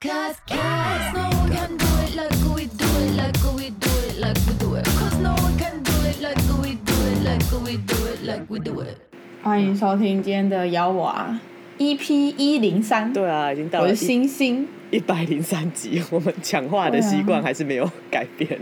[0.00, 4.20] Cause, cause no one can do it like we do it, like we do it,
[4.20, 4.84] like we do it.
[4.84, 8.48] Cause no one can do it like we do it, like we do it, like
[8.48, 8.96] we do it.
[9.42, 11.36] 欢迎收听今天的摇娃
[11.78, 18.56] EP 一零三，对啊，已经到了我是星星，一百零三集，我们讲话的习惯还是没有改变。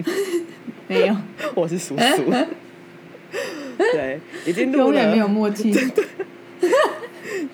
[0.89, 1.15] 没有，
[1.55, 2.33] 我是叔叔，
[3.77, 5.69] 对，已经录了，永远没有默契，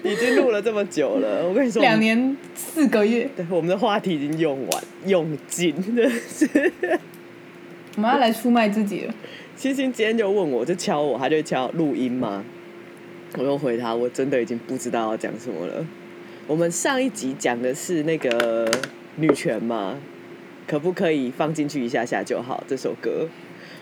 [0.04, 1.48] 已经录了这么久了。
[1.48, 2.36] 我跟你说，两，年
[2.74, 6.72] 四个月，对，我们的话题已经用完，用尽，真是。
[7.96, 9.14] 我们要来出卖自己了。
[9.54, 12.42] 星星今天就问我，就敲我，他就敲录音吗？
[13.36, 15.86] 我又回他，我真的已经不知道要讲什么了。
[16.46, 18.66] 我们上一集讲的是那个
[19.16, 19.98] 女权嘛，
[20.66, 22.64] 可不可以放进去一下下就好？
[22.66, 23.28] 这首歌，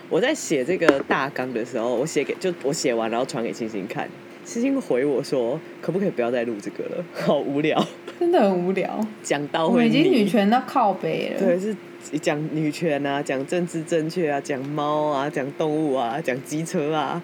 [0.09, 4.09] 我在写这个大纲的时候，我写给就我写完，然后传给星星看，
[4.43, 7.05] 星星回我说，可不可以不要再录这个了？
[7.13, 7.85] 好无聊，
[8.19, 11.39] 真的很无聊，讲到会我们已经腻女权到靠北了。
[11.39, 11.75] 对，是
[12.19, 17.21] 讲女权啊，讲政治正确啊，讲猫啊，讲动物啊，讲机车啊，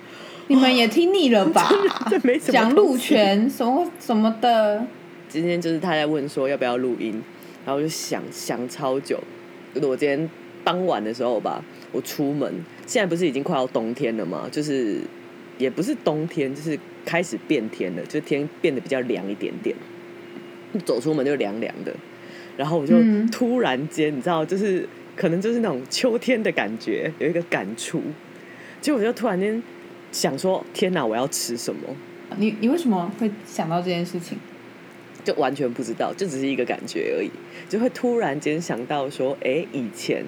[0.48, 1.68] 你们也听腻了吧？
[2.09, 4.86] 这没什么讲路东西权什么什么的，
[5.28, 7.12] 今天就是他在问说要不要录音，
[7.66, 9.20] 然后我就想想超久。
[9.81, 10.30] 我今天
[10.64, 12.52] 傍晚的时候吧，我出门，
[12.86, 14.48] 现在不是已经快要冬天了吗？
[14.52, 15.02] 就是
[15.58, 19.73] 也不是冬天，就是开始变天了，就天变得比较凉一点点，
[20.86, 21.95] 走出门就凉凉的。
[22.58, 28.02] 然后我就嗯突然间，你知道，就是可能就是那种秋天的感觉，有一个感触。
[28.81, 29.63] 结果我就突然间
[30.11, 31.81] 想说：天哪，我要吃什么？
[32.35, 34.38] 你你为什么会想到这件事情？
[35.23, 37.31] 就完全不知道，就只是一个感觉而已，
[37.69, 40.23] 就会突然间想到说，哎、以前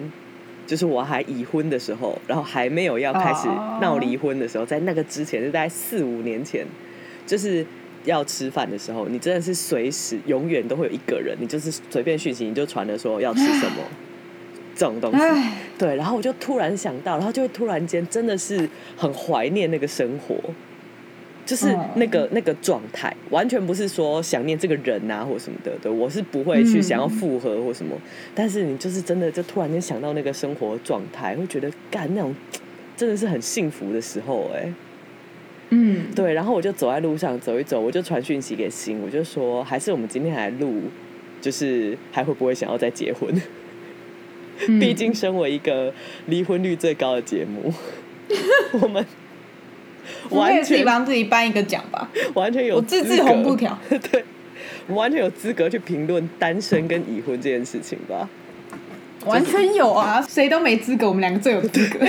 [0.69, 3.79] 就是我还已婚的时候，然后还没有要开始哦。
[3.81, 6.63] 闹离婚的时候，在那个之前，就大概四五年前，
[7.25, 7.65] 就是
[8.05, 13.77] 要吃饭的时候，你真的是随时永远都会有一个人，你就是随便讯息你就传了说要吃什么
[14.75, 15.17] 这种东西，
[15.75, 20.35] 对，然后我就突然想到，然后就会突然间真的是很怀念那个生活，
[21.49, 21.89] 就是嗯。
[21.95, 26.83] 那个、那个状态，完全不是说想念这个人啊或什么的，对我是不会去嗯。
[26.83, 27.95] 想要复合或什么，
[28.35, 32.35] 但是你就是真的就突然间想到那个生活状态，会觉得干那种
[32.95, 34.71] 真的是很幸福的时候、哎，
[35.69, 40.83] 嗯，对，然后我就走在路上走一走，我就传讯息给心，我就说还是我们今天来录，
[41.41, 43.33] 就是还会不会想要再结婚？
[44.67, 44.77] 嗯。
[44.79, 45.91] 毕竟身为一个
[46.27, 47.73] 离婚率最高的节目，
[48.81, 49.03] 我们
[50.29, 52.09] 完全帮自己颁一个奖吧。
[52.33, 53.77] 完全有我自制资格红布条，
[54.11, 54.23] 对，
[54.87, 58.29] 我完全有资格去评论单身跟已婚这件事情吧。
[59.25, 61.99] 完全有啊，谁都没资格，我们两个最有资格。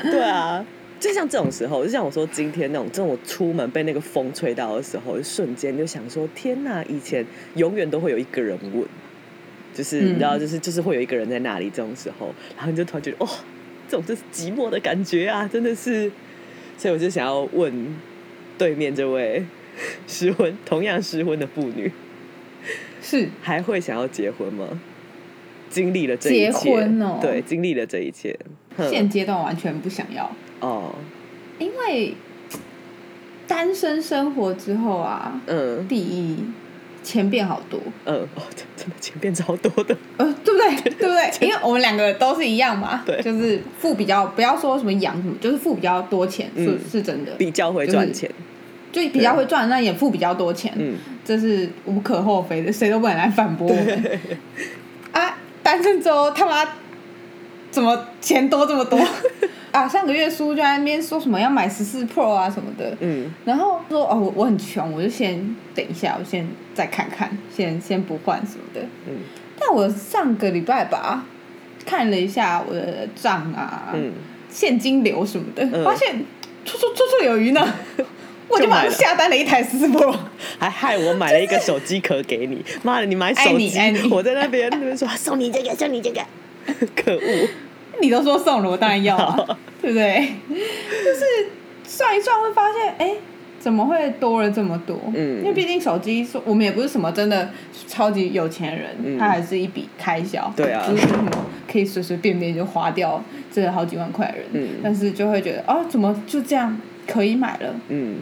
[0.02, 0.62] 对啊，
[1.00, 6.84] 就像这种时候，就像我说今天那种，这种我出门被那个风吹到的时候，就瞬间就想说：天哪！
[6.84, 8.84] 以前永远都会有一个人问，
[9.74, 11.70] 就是、嗯你知道，就是就是会有一个人在那里。
[11.70, 13.28] 这种时候，然后你就突然觉得，哦，
[13.88, 16.12] 这种就是寂寞的感觉啊，真的是。
[16.78, 17.94] 所以我就想要问
[18.56, 19.44] 对面这位
[20.08, 21.92] 失婚同样失婚的妇女，
[23.02, 23.28] 是。
[23.42, 24.66] 还会想要结婚吗？
[25.68, 27.18] 经历了这一结切，婚哦。
[27.20, 28.38] 对，经历了这一切，
[28.88, 30.30] 现阶段完全不想要，
[30.60, 30.94] 哦，
[31.58, 32.14] 因为
[33.46, 35.86] 单身生活之后啊，嗯。
[35.86, 36.38] 第一
[37.02, 40.74] 钱变好多，嗯，哦，真真的钱变超多的，呃，对不对？
[40.98, 41.32] 对不对？
[41.40, 43.20] 因为我们两个都是一样嘛，对。
[43.22, 46.78] 就是付比较，不要说什么养什么，就是付比较多钱，是、嗯。
[46.90, 48.30] 是真的，比较会赚钱，
[48.92, 54.20] 就比较会赚，那也付比较多钱，嗯，这是无可厚非的，谁都不能来反驳我们。
[55.12, 56.68] 啊，单身之后他妈
[57.70, 58.98] 怎么钱多这么多
[59.72, 59.88] 啊？
[59.88, 68.80] 上个月叔就在那边说什么要买十四 Pro 啊什么的，嗯然后说哦我我很穷，我就先等一下，我先再看看，先先不换什么的。
[69.06, 69.16] 嗯
[69.60, 71.26] 但我上个礼拜吧
[71.84, 74.12] 看了一下我的账啊，嗯，
[74.50, 76.14] 现金流什么的，嗯发现
[76.64, 77.74] 绰绰绰绰有余呢。
[78.50, 80.16] 我就马上下单了一台十四 Pro。
[80.58, 83.70] 还害我买了一个手机壳给你，妈的，你买手机
[84.10, 86.22] 我在那边那边说送你这个，送你这个，
[86.96, 87.48] 可恶，
[88.00, 90.32] 你都说送了，我当然要啊，对不对？
[90.48, 90.56] 就
[91.14, 91.24] 是
[91.84, 93.16] 算一算会发现，哎、
[93.58, 94.98] 怎么会多了这么多？
[95.14, 97.50] 嗯因为毕竟手机说我们也不是什么真的
[97.86, 100.52] 超级有钱人，嗯它还是一笔开销。
[100.56, 101.30] 对啊不是什么
[101.70, 103.22] 可以随随便便就花掉
[103.52, 104.44] 这好几万块人。
[104.52, 107.74] 嗯但是就会觉得，哦，怎么就这样可以买了？
[107.88, 108.18] 嗯，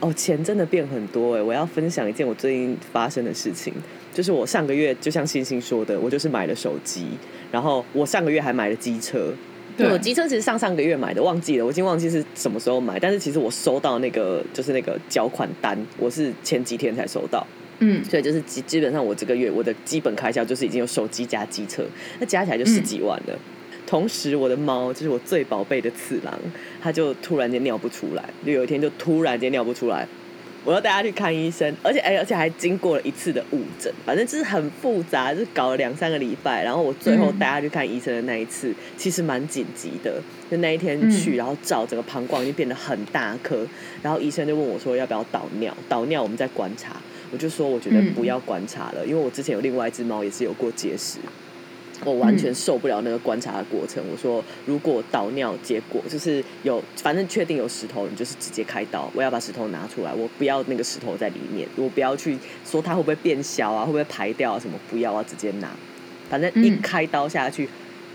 [0.00, 1.42] 哦，钱真的变很多哎！
[1.42, 3.72] 我要分享一件我最近发生的事情，
[4.18, 7.06] 就是我上个月就像星星说的，我就是买了手机，
[7.52, 9.32] 然后我上个月还买了机车。
[9.76, 12.98] 对我机车其实上上个月买的，忘记了，我已经忘记是什么时候买。
[12.98, 17.46] 但是其实我收到那个就是那个缴款单，我是前几天才收到。
[17.78, 21.84] 嗯所以就是基基本上我这个月我的基本开销就是已经有手机加机车，
[22.18, 23.38] 那加起来就十几万了。
[23.86, 26.36] 同时，我的猫就是我最宝贝的次郎，
[26.82, 30.08] 它就突然间尿不出来，就有一天就突然间尿不出来，
[30.64, 40.20] 我要带他去看医生，而且哎、而且还经过了一次的误诊，反正就是很复杂，就是搞了两三个礼拜，然后我最后嗯带他去看医生的那一次，其实蛮紧急的，
[40.50, 41.36] 就那一天去，嗯。
[41.36, 43.66] 然后照整个膀胱已经变得很大颗，
[44.02, 46.96] 然后医生就问我说要不要导尿，导尿我们再观察，
[47.30, 48.14] 我就说我觉得嗯。
[48.14, 51.18] 不要观察了，因为我之前有另外一只猫也是有过结石。
[52.04, 54.02] 我完全受不了那个观察的过程。
[54.10, 59.10] 我说，如果导尿结果就是有，反正确定有石头，你就是直接开刀。
[59.14, 65.70] 我要把石头拿出来，我不要那个石头在里面，我不要去说它会不会变小啊，会不会排掉啊什么，不要，啊直接拿。
[66.30, 67.68] 反正一嗯开刀下去，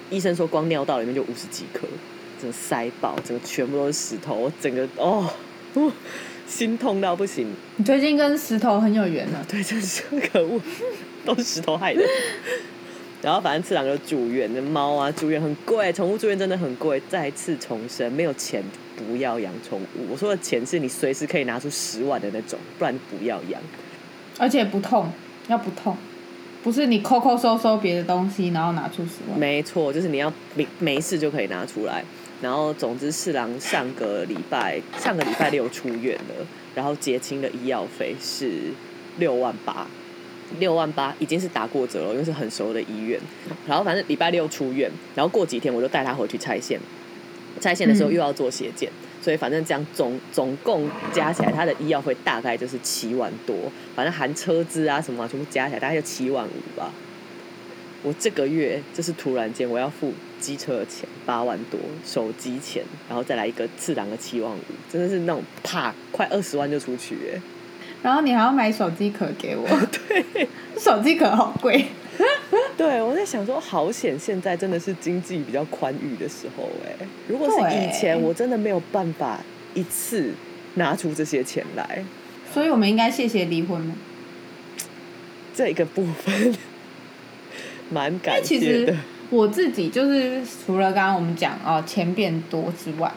[0.10, 1.88] 医生说光尿道里面就五十几颗，
[2.40, 5.28] 整个塞爆，整个全部都是石头，我整个哦，
[5.74, 5.92] 哦
[6.46, 7.48] 心痛到不行。
[7.78, 9.44] 你最近跟石头很有缘啊。
[9.50, 10.62] 对，真是可恶，
[11.26, 12.04] 都是石头害的。
[13.24, 17.02] 然后反正次郎就住院，那猫啊住院很贵，宠物住院真的很贵。
[17.10, 18.62] 再次重申，没有钱
[18.98, 20.12] 不要养宠物。
[20.12, 23.62] 我说的钱是你随时可以拿出十万的那种，不然不要养。
[24.38, 25.10] 而且不痛，
[25.48, 25.96] 要不痛，
[26.64, 29.40] 不是你抠抠搜搜别的东西，然后拿出十万。
[29.40, 32.04] 没错，就是你要没没事就可以拿出来。
[32.42, 38.74] 然后总之，四郎上个礼拜上个礼拜六出院了，然后结清的医药费是
[39.18, 39.88] 六万八，
[40.60, 43.20] 六万八已经是打过折了，因为是很熟的医院。
[43.68, 46.80] 然后反正礼拜六出院，然后过几天我就带他回去拆线，
[47.60, 48.92] 拆线的时候嗯又要做血检，
[49.22, 53.56] 所以反正这样总总共加起来，他的医药费大概就是七万多，
[53.96, 56.92] 反正含车资啊什么、啊、全部加起来大概就七万五吧。
[58.04, 64.60] 我这个月就是突然间我要付机车的钱八万多，手机钱，然后再来一个次郎的七万五，
[64.92, 67.42] 真的是那种啪快二十万就出去哎。
[68.04, 69.66] 然后你还要买手机壳给我，
[70.08, 70.48] 对，
[70.78, 71.86] 手机壳好贵。
[72.78, 77.08] 对，我在想说，好险，现在真的是经济比较宽裕的时候哎。
[77.28, 79.40] 如果是以前，我真的没有办法
[79.74, 80.32] 一次
[80.76, 82.06] 拿出这些钱来，
[82.54, 83.96] 所以我们应该谢谢离婚吗？
[85.56, 86.54] 这个部分
[87.90, 88.98] 蛮感其实谢的。
[89.30, 93.12] 我自己就是除了刚刚我们讲哦钱变多之外，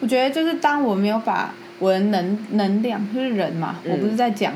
[0.00, 3.90] 我觉得就是当我没有把我的能能量，就是人嘛，嗯。
[3.90, 4.52] 我不是在讲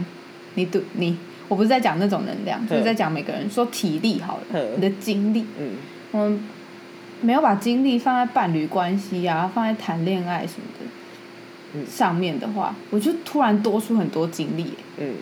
[0.55, 1.19] 你读你，
[1.49, 4.69] 我不是在讲那种能量，就是在讲每个人说体力好了，嗯。
[4.77, 5.71] 你的精力，嗯。
[6.13, 6.41] 我们
[7.21, 10.87] 没有把精力放在伴侣关系啊，放在谈恋爱什么的。
[11.75, 11.85] 嗯。
[11.85, 15.15] 上面的话，我就突然多出很多精力耶，嗯。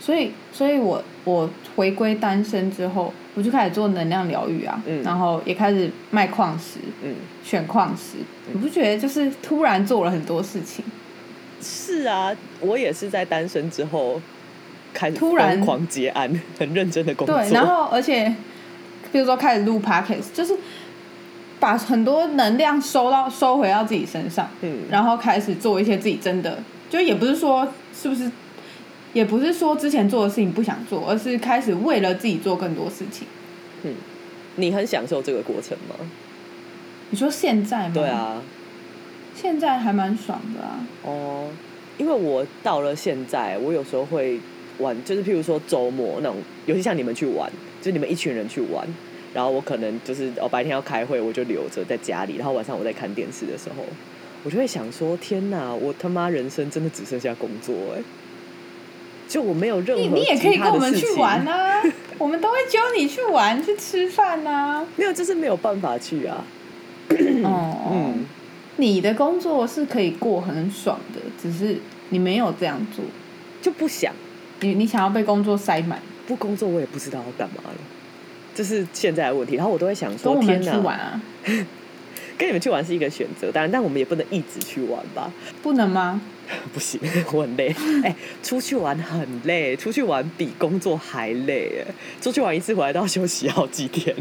[0.00, 5.02] 所以，所以我我回归单身之后，我就开始做能量疗愈啊，嗯。
[5.02, 7.14] 然后也开始卖矿石，嗯，
[7.44, 8.16] 选矿石。
[8.50, 10.82] 你不觉得就是突然做了很多事情？
[11.60, 14.20] 是啊，我也是在单身之后
[14.92, 17.36] 开始突然狂结案， 很认真的工作。
[17.36, 18.34] 对，然后而且
[19.12, 20.56] 比如说开始录 podcast，就是
[21.58, 26.58] 把很多能量收到收回到自己身上，嗯然后开始做一些自己真的，
[26.88, 28.30] 就也不是说是不是，
[29.12, 33.26] 也不是说之前做的事情不想做，而是开始为了自己做更多事情。
[33.82, 33.94] 嗯
[34.56, 35.94] 你很享受这个过程吗？
[37.10, 37.92] 你说现在吗？
[37.94, 38.42] 对，啊，
[39.40, 40.80] 现在还蛮爽的啊。
[41.04, 41.48] 哦，
[41.98, 44.38] 因为我到了现在，我有时候会
[44.78, 48.86] 玩，就是譬如说周末那种，尤其像你们去玩，就你们一群人去玩，
[49.32, 53.84] 然后我可能就是哦白天要开会，我就留着在家里，然后晚上我在看电视的时候，
[54.44, 58.02] 我就会想说，天哪，我他妈人生真的只剩下工作哎、
[59.28, 61.82] 就我没有任何你你也可以跟我们去玩啊，
[62.18, 64.84] 我们都会揪你去玩去吃饭啊。
[64.96, 66.44] 没有，就是没有办法去啊。
[67.44, 68.26] 哦，嗯，
[68.80, 71.76] 你的工作是可以过很爽的，只是
[72.08, 73.04] 你没有这样做，
[73.60, 74.12] 就不想
[74.60, 77.74] 你你想要被工作塞满，不工作，我也不知道要干嘛了。
[78.54, 81.22] 这是现在的问题，然后我都会想跟说，我们天哪，去玩啊，
[82.36, 85.30] 跟你们去玩是一个选择，当然，但我们也不能一直去玩吧？
[85.62, 86.20] 不能吗？
[86.74, 87.00] 不行，
[87.32, 87.74] 我很累。
[88.02, 91.84] 哎、出去玩很累，出去玩比工作还累。
[91.86, 94.14] 哎，出去玩一次回来都要休息好几天。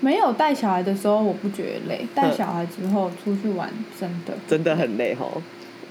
[0.00, 5.42] 没有带小孩的时候我不觉得累，带小孩之后出去玩真的，真的很累吼。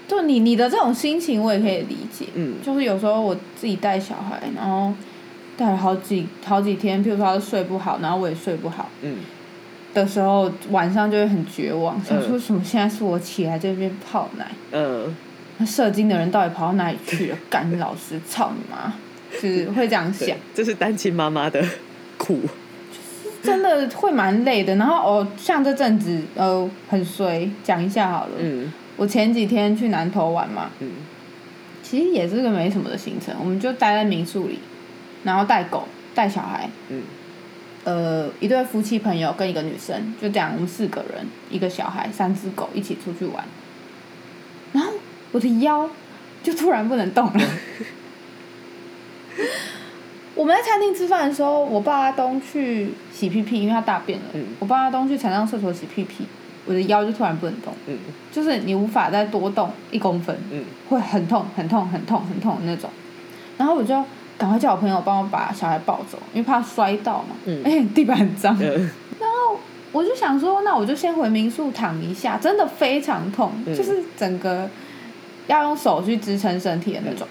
[0.08, 2.56] 就你你的这种心情我也可以理解，嗯。
[2.64, 4.92] 就是有时候我自己带小孩，然后
[5.56, 9.18] 带了好几好几天，譬如说他睡不好，然后我也睡不好嗯，
[9.94, 15.16] 的时候，晚上就会很绝望，想说嗯什么现在是我起来这边泡奶，嗯，
[15.60, 17.38] 那射精的人到底跑到哪里去了？
[17.48, 18.92] 干老师，操你妈！
[19.40, 20.28] 就是会这样想。
[20.30, 21.64] 对，，这是单亲妈妈的
[22.18, 22.40] 苦。
[23.42, 24.76] 真的会蛮累的。
[24.76, 28.34] 然后哦，像这阵子呃很衰，讲一下好了。
[28.40, 30.92] 嗯我前几天去南投玩嘛，嗯
[31.82, 34.60] 其实也是个没什么的行程，我们就待在民宿里，
[35.24, 37.02] 然后带狗带小孩，嗯
[37.86, 43.44] 呃，一对夫妻朋友跟一个女生，就这样，我们四个人，一个小孩，三只狗一起出去玩。
[44.74, 44.92] 然后
[45.32, 45.90] 我的腰
[46.44, 47.40] 就突然不能动了。
[50.36, 54.26] 我们在餐厅吃饭的时候，我爸阿东去洗屁屁，因为他大便了。
[54.34, 56.26] 嗯我爸阿东去残障厕所洗屁屁，
[56.66, 57.98] 我的腰就突然不能动，嗯
[58.32, 60.38] 就是你无法再多动一公分。
[60.52, 62.90] 嗯会很痛、很痛、很痛、很痛的那种。
[63.58, 63.94] 然后我就
[64.38, 67.36] 赶快叫我朋友帮我把小孩抱走，因为怕摔到嘛。
[67.46, 68.58] 嗯而且地板很脏。
[68.60, 69.60] 然后
[69.92, 74.70] 我就想说，那我就先回民宿躺一下，真的非常痛，嗯就是整个
[75.48, 77.28] 要用手去支撑身体的那种。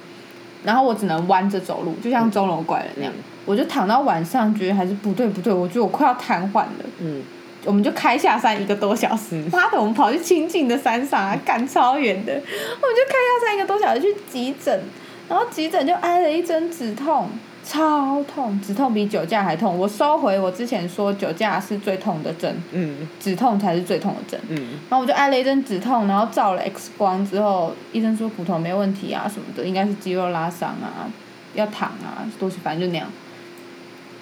[0.65, 3.13] 然后我只能弯着走路，就像钟楼怪人那样。
[3.17, 3.23] 嗯。
[3.47, 6.85] 我就躺到晚上，觉得还是不对不对，我觉得我快要瘫痪了。
[6.99, 7.23] 嗯。
[7.65, 14.81] 我们就开下山一个多小时，妈的，我们跑去清静的山上啊，赶超远的，我们就开下山一个多小时去急诊，
[15.29, 17.29] 然后急诊就挨了一针止痛，
[17.69, 19.77] 超痛，止痛比酒驾还痛。
[19.77, 24.41] 我收回我之前说酒驾是最痛的针，嗯止痛才是最痛的针。
[24.49, 24.57] 嗯
[24.89, 31.13] 然后我就挨了一针止痛，然后照了 X 光之后，医生说骨头没问题啊什么的，应该是肌肉拉伤啊，
[31.53, 33.07] 要躺啊，都是反正就那样。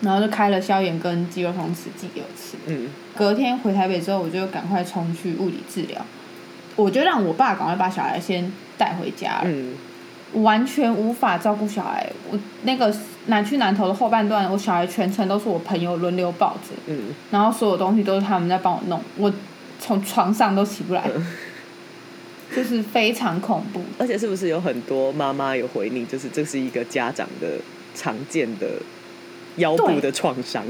[0.01, 2.57] 然后就开了消炎跟肌肉松弛剂给我吃。
[2.67, 6.05] 嗯隔天回台北之后，我就赶快冲去物理治疗，
[6.75, 9.75] 我就让我爸赶快把小孩先带回家了，嗯
[10.35, 12.11] 完全无法照顾小孩。
[12.31, 12.95] 我那个
[13.27, 19.33] 南去南投的后半段，我小孩全程都是我朋友轮流抱着，嗯然后所有东西都是他们在帮我弄，我
[19.81, 21.09] 从床上都起不来，
[22.55, 23.83] 就是非常恐怖。
[23.99, 27.59] 而且是不是有很多妈妈有回你，就是这是一个家长的
[27.95, 28.67] 常见的
[29.57, 30.65] 腰部的创伤？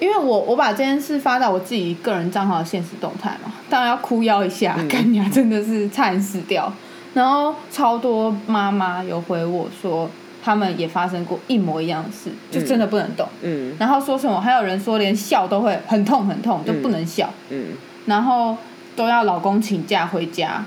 [0.00, 6.72] 因为我我把这件事发到我自己个人账号的现实动态嘛，当然要哭腰一下，嗯干娘真的是差点死掉。
[7.14, 10.10] 然后超多妈妈有回我说，
[10.42, 13.28] 他们也发生过一模一样的事，就真的不能动。
[13.42, 17.68] 嗯然后说什么，还有人说连笑都会很痛很痛，就不能笑，嗯
[18.06, 18.56] 然后
[18.96, 20.64] 都要老公请假回家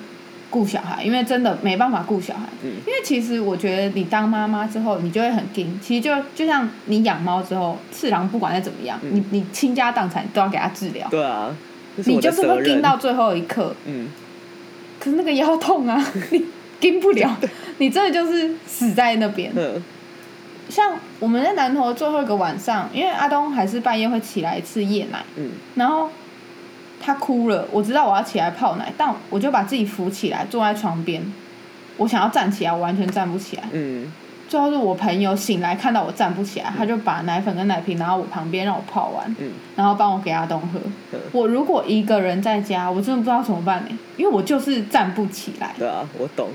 [0.50, 2.44] 顾小孩，因为真的没办法顾小孩。
[2.64, 5.80] 嗯因为其实我觉得你当妈妈之后，你就会很硬。
[5.82, 11.50] 其实就就像你养猫之后，次郎不管再怎么样，嗯你你倾家荡产都要给他治疗，对啊，
[12.06, 12.82] 你就是会盯。
[12.82, 13.76] 到最后一刻。
[13.86, 14.08] 嗯
[15.06, 16.44] 可是那个腰痛啊， 你
[16.80, 17.38] 盯不了，
[17.78, 19.52] 你真的就是死在那边。
[19.56, 19.82] 嗯
[20.68, 26.10] 像我们在南投最后一个晚上，因为阿东还是半夜会起来一次夜奶，嗯然后
[27.00, 31.22] 他哭了，我知道我要起来泡奶，但我就把自己扶起来，坐在床边。
[31.98, 33.64] 我想要站起来，我完全站不起来。
[33.74, 34.12] 嗯
[34.48, 39.52] 最后是我朋友醒来看到我站不起来，他就把奶粉跟奶瓶拿到我旁边让我泡完，嗯。
[39.76, 40.80] 然后帮我给阿东喝。
[41.12, 46.50] 嗯，我如果一个人在家，我真的不知道怎么办呢，因为我就是站不起来，对啊，我懂，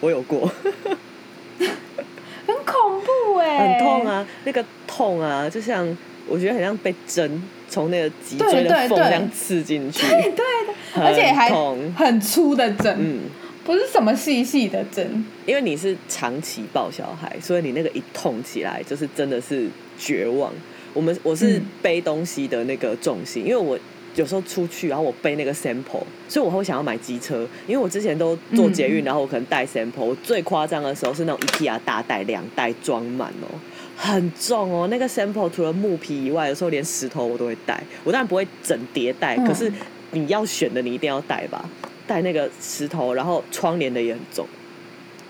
[0.00, 0.40] 我有过，
[1.58, 4.06] 很恐怖哎，很痛！
[4.06, 5.86] 啊，那个痛啊，就像
[6.28, 11.50] 我觉得很像被针从那个脊椎的缝这样刺进去，对对對而且还。
[11.96, 13.20] 很粗的针，嗯，
[13.64, 15.24] 不是什么细细的针。
[15.46, 20.52] 因为你是长期抱小孩，所以你那个一痛起来，就是真的是绝望。
[20.92, 23.78] 我们我是嗯背东西的那个重心，因为我
[24.14, 30.04] 有时候出去，然后我背那个 sample，所以我会想要买机车，因为我之前都做捷运，嗯然后我可能带 sample。
[30.04, 33.48] 我最夸张的时候是那种 IKEA 大袋，两袋装满哦。
[33.96, 37.82] 很重哦，那个 sample 除了木皮以外，有时候连石头我都会带。
[38.04, 39.72] 我当然不会整叠带，嗯可是
[40.12, 41.68] 你要选的你一定要带吧，
[42.06, 44.46] 带那个石头，然后窗帘的也很重。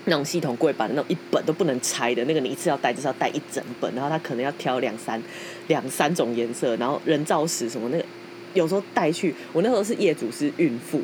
[0.05, 5.21] 那种系统柜板的那种一本都不能拆的那个，你一次要带就是要带一整本，然后他可能要挑两三
[5.67, 8.05] 两三种颜色，然后人造石什么那个，
[8.53, 11.01] 有时候带去，我那时候是业主是孕妇，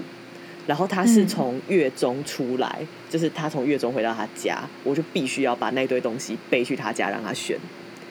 [0.68, 7.58] 然后她是从月中出来，就是她从月中回到她家，我就必须要把那堆东西背去她家让她选。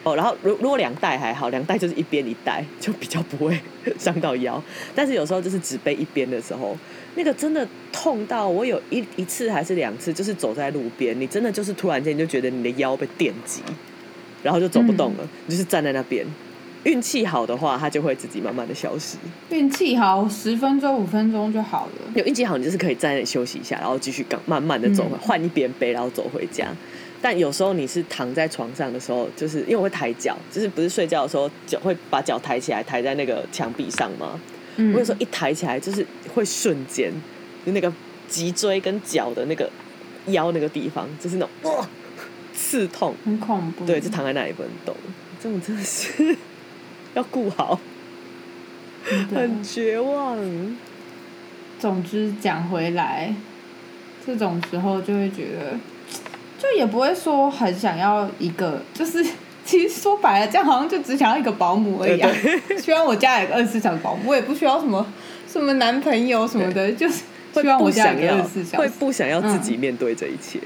[0.02, 3.58] 哦，然后如如果两袋还好，两袋就是一边一袋，就比较不会
[3.98, 4.62] 伤到腰。
[4.94, 6.76] 但是有时候就是只背一边的时候，
[7.16, 13.60] 那个真的痛到我有一一次还是两次，就是走在路边，你真的就是突然间就觉得你的腰被电击，
[14.42, 16.26] 然后就走不动了，你就是站在那边。
[16.84, 19.18] 运气好的话，它就会自己慢慢的消失。
[19.50, 21.92] 运气好，十分钟五分钟就好了。
[22.14, 26.68] 有运气好，你就是可以在那里休息一下，然后继续刚慢慢的走回，嗯换、一边背，然后走回家。
[27.22, 34.40] 但有时候你是躺在床上的时候，就是因为我会抬脚，就是不是睡觉的时候脚会把脚抬起来，抬在那个墙壁上吗？
[34.76, 37.12] 嗯我有时候一抬起来，就是会瞬间，
[37.66, 37.92] 就那个
[38.28, 39.68] 脊椎跟脚的那个
[40.28, 41.88] 腰那个地方，就是那种哇
[42.54, 43.84] 刺痛，很恐怖。
[43.84, 44.96] 对，就躺在那里不能动，
[45.42, 46.36] 这种真的是
[47.14, 47.78] 要顾好，
[49.34, 50.38] 很绝望。
[51.78, 53.34] 总之讲回来，
[54.26, 55.78] 这种时候就会觉得，
[56.60, 59.24] 就也不会说很想要一个，就是
[59.64, 62.30] 其实说白了，这样好像就只想要一个保姆而已啊。
[62.78, 65.06] 希望我家有个二十四小时保姆，我也不需要什么
[65.50, 67.22] 什么男朋友什么的， 就是
[67.54, 68.76] 希望我家有个二十四小时。
[68.76, 70.60] 会不想要自己面对这一切。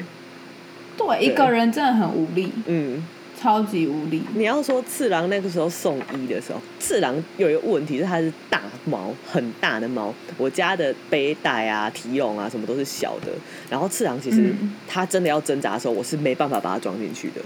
[0.96, 3.04] 对，一个人真的很无力，嗯，
[3.44, 4.22] 超级无力。
[4.34, 10.14] 你要说次郎那个时候送医的时候，次郎有一个问题是它是大猫，很大的猫。
[10.38, 13.30] 我家的背带啊、提笼啊什么都是小的，
[13.68, 17.42] 然后次郎其实嗯它真的要挣扎的时候，我是没办法把它装进去的，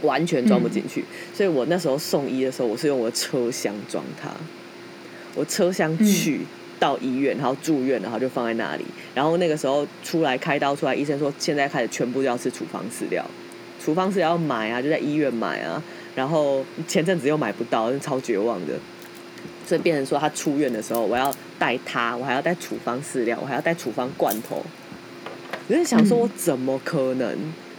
[0.00, 1.04] 完全装不进去。
[1.34, 4.30] 所以我那时候送医的时候，我是用我的车厢装它，
[5.34, 6.40] 我车厢去。
[6.80, 8.84] 到医院，然后住院，然后就放在那里。
[9.14, 13.24] 然后那个时候出来开刀出来，医生说现在开始全部都要吃处方饲料，
[13.84, 15.82] 处方饲料要买啊，就在医院买啊。
[16.14, 18.72] 然后前阵子又买不到，超绝望的。
[19.66, 24.64] 所以变成说他出院的时候，我要带他，我还要带处方饲料，我还要带处方罐头。
[25.68, 27.36] 我在想说，我怎么可能？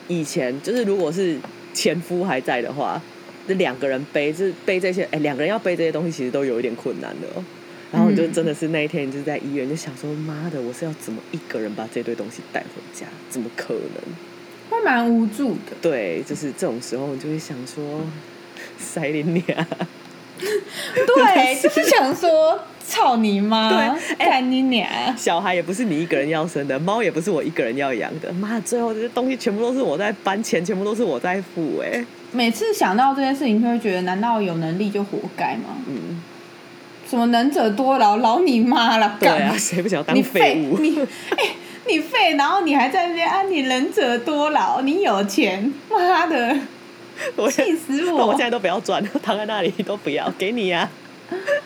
[0.07, 1.37] 以前就是如果是
[1.73, 3.01] 前夫还在的话，
[3.47, 7.27] 这两个人背，这背这些，哎，两个人要背这些东西，其实都有一点困难的、
[7.91, 13.05] 然后就真的是那一天就是在医院，就想说，妈的，我是要怎么一个人把这堆东西带回家？
[13.29, 14.34] 怎么可能？
[14.69, 15.75] 会蛮无助的。
[15.81, 18.01] 对，就是这种时候，你就会想说，
[18.77, 19.67] 塞林你啊！
[20.37, 24.85] 对，就是想说，操你妈， 对哎干你娘！
[25.17, 28.31] 小孩也不是你一个人要生的，猫也不是我一个人要养的。
[28.33, 35.77] 妈，最后这些东西全部都是我在搬，钱全部都是我在付、哎，每次想到这件事情，就会觉得，难道有能力就活该吗？
[35.87, 36.21] 嗯，
[37.09, 40.77] 什么能者多劳，劳你妈了，对干啊，谁不想要当废物？
[40.79, 40.99] 你
[41.37, 41.55] 哎、
[41.87, 46.57] 你废，然后你还在那边啊，你能者多劳，你有钱，妈的，
[47.35, 48.27] 我气死那我！
[48.27, 50.89] 我现在都不要赚，躺在那里都不要，给你呀、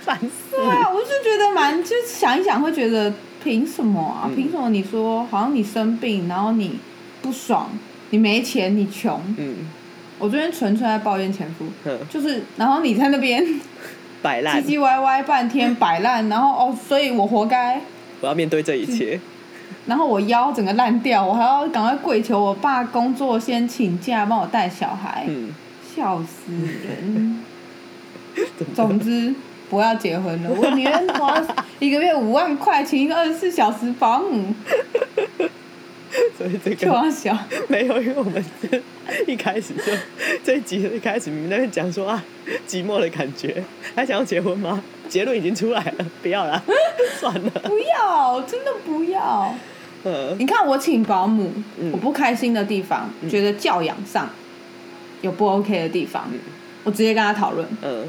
[0.02, 0.56] 烦死！
[0.58, 4.28] 对啊，我是觉得蛮，就是想一想会觉得，凭什么啊？
[4.30, 6.78] 嗯凭、什么你说好像你生病，然后你
[7.22, 7.70] 不爽，
[8.10, 9.22] 你没钱，你穷？
[9.38, 9.56] 嗯，
[10.18, 11.66] 我昨天纯粹在抱怨前夫，
[12.10, 13.42] 就是然后你在那边
[14.22, 17.82] 摆烂唧，唧歪歪半天摆烂，然后哦，所以我活该。
[18.20, 19.18] 我要面对这一切。
[19.90, 25.52] 然后我腰整个烂掉，我还要赶快跪求我爸工作先请假帮我带小孩，嗯，
[25.96, 27.44] 笑死人。
[28.76, 29.34] 总之
[29.68, 31.44] 不要结婚了，我宁愿花
[31.80, 34.54] 一个月五万块请一个二十四小时保姆，
[36.38, 37.36] 所以这就个要小。
[37.68, 38.82] 没有，因为我们是
[39.28, 39.92] 一开始就
[40.44, 42.24] 这一集一开始，你们那边讲说啊，
[42.68, 43.64] 寂寞的感觉，
[43.96, 44.82] 还想要结婚吗？
[45.10, 46.62] 结论已经出来了，不要啦，
[47.20, 47.50] 算了。
[47.64, 49.56] 不要，真的不要。
[50.06, 54.30] 嗯你看我请保姆，嗯我不开心的地方，觉得教养上
[55.22, 56.40] 有不 OK 的地方，嗯
[56.84, 57.68] 我直接跟他讨论。
[57.82, 58.06] 嗯，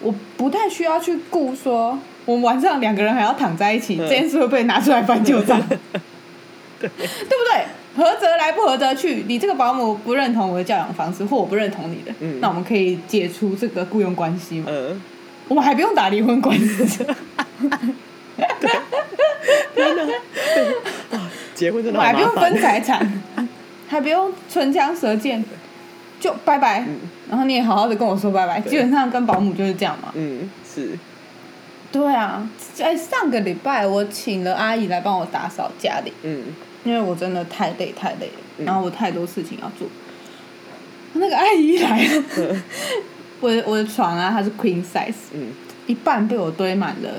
[0.00, 5.60] 我不太需要去顾说，我们晚上两个人还要躺在一起，嗯这件事会不会拿出来翻旧账？
[6.80, 6.94] 对不
[7.52, 7.66] 对？
[7.96, 9.24] 合则来，不合则去。
[9.26, 14.66] 你这个保姆不认同我的教养方式，或我不认同你的，嗯那我们可以解除这个雇佣关系嘛？
[14.70, 15.02] 嗯，
[15.48, 17.04] 我们还不用打离婚官司，
[21.54, 22.60] 结婚真的我还不用分。
[22.60, 23.22] 财产，
[23.88, 25.44] 还不用唇枪舌剑，
[26.20, 26.86] 就拜拜。
[27.28, 28.60] 然后你也好好的跟我说拜拜。
[28.60, 30.12] 基本上跟保姆就是这样嘛。
[30.14, 30.98] 嗯，是，
[31.92, 36.44] 对啊，在上个礼拜我请了阿姨来帮我打扫家里，嗯
[36.84, 39.88] 因为我真的太累太累了，嗯然后我太多事情要做。
[41.14, 42.22] 那个阿姨一来了，
[43.40, 45.48] 我的我的床啊，它是 queen size，嗯
[45.86, 47.10] 一半被我堆满了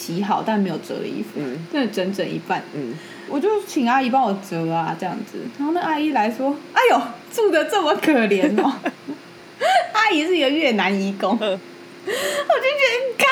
[0.00, 2.62] 洗好但没有折的衣服，嗯真的整整一半。
[2.74, 2.94] 嗯，
[3.28, 5.38] 我就请阿姨帮我折啊，这样子。
[5.58, 8.72] 然后那阿姨来说：“哎呦，住的这么可怜哦。
[9.92, 13.26] ”阿姨是一个越南义工，我就觉得，看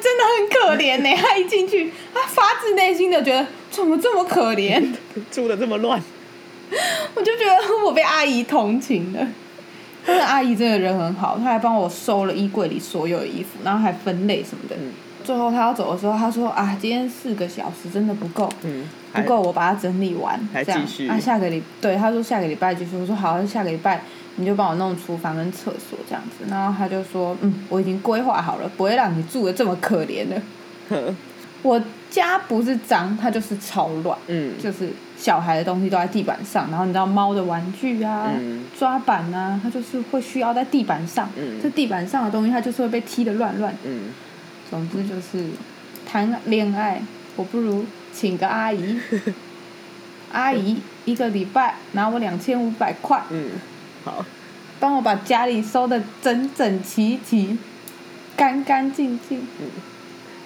[0.00, 1.10] 真的很可怜呢。
[1.20, 4.80] 她一进去，她发自内心的觉得怎么这么可怜，
[5.32, 6.00] 住的这么乱，
[7.14, 9.26] 我就觉得我被阿姨同情了。
[10.06, 14.76] 但是阿姨真的人很好，她还帮我收了衣柜里所有的衣服，然后还分类什么的。
[14.76, 14.92] 嗯
[15.24, 21.18] 最后他要走的时候，他说：“啊，今天四个小时真的不够。”嗯，不够，我把它整理完，还这样继续啊。
[21.18, 24.02] 下个礼对他说下个礼拜继续，我说好，那下个礼拜
[24.36, 26.44] 你就帮我弄厨房跟厕所这样子。
[26.48, 30.40] 然后他就说，嗯，我已经规划好了，不会让你住的这么可怜的。
[30.90, 31.16] 哼
[31.62, 31.80] 我
[32.10, 41.28] 家不是脏，它就是超乱，嗯就是小孩的东西都在地板上，然后你知道猫的玩具啊、嗯抓板啊，它就是会需要在地板上。
[41.36, 43.72] 嗯这地板上的东西，它就是会被踢得乱乱。
[43.84, 44.06] 嗯，
[44.72, 45.50] 总之就是
[46.10, 47.02] 谈恋爱，
[47.36, 48.98] 我不如请个阿姨，
[50.32, 53.50] 阿姨一个礼拜拿我两千五百块，嗯，
[54.02, 54.24] 好，
[54.80, 57.58] 帮我把家里收的整整齐齐、
[58.34, 59.40] 干干净净。
[59.60, 59.68] 嗯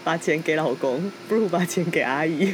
[0.03, 2.53] 把钱给老公，不如把钱给阿姨。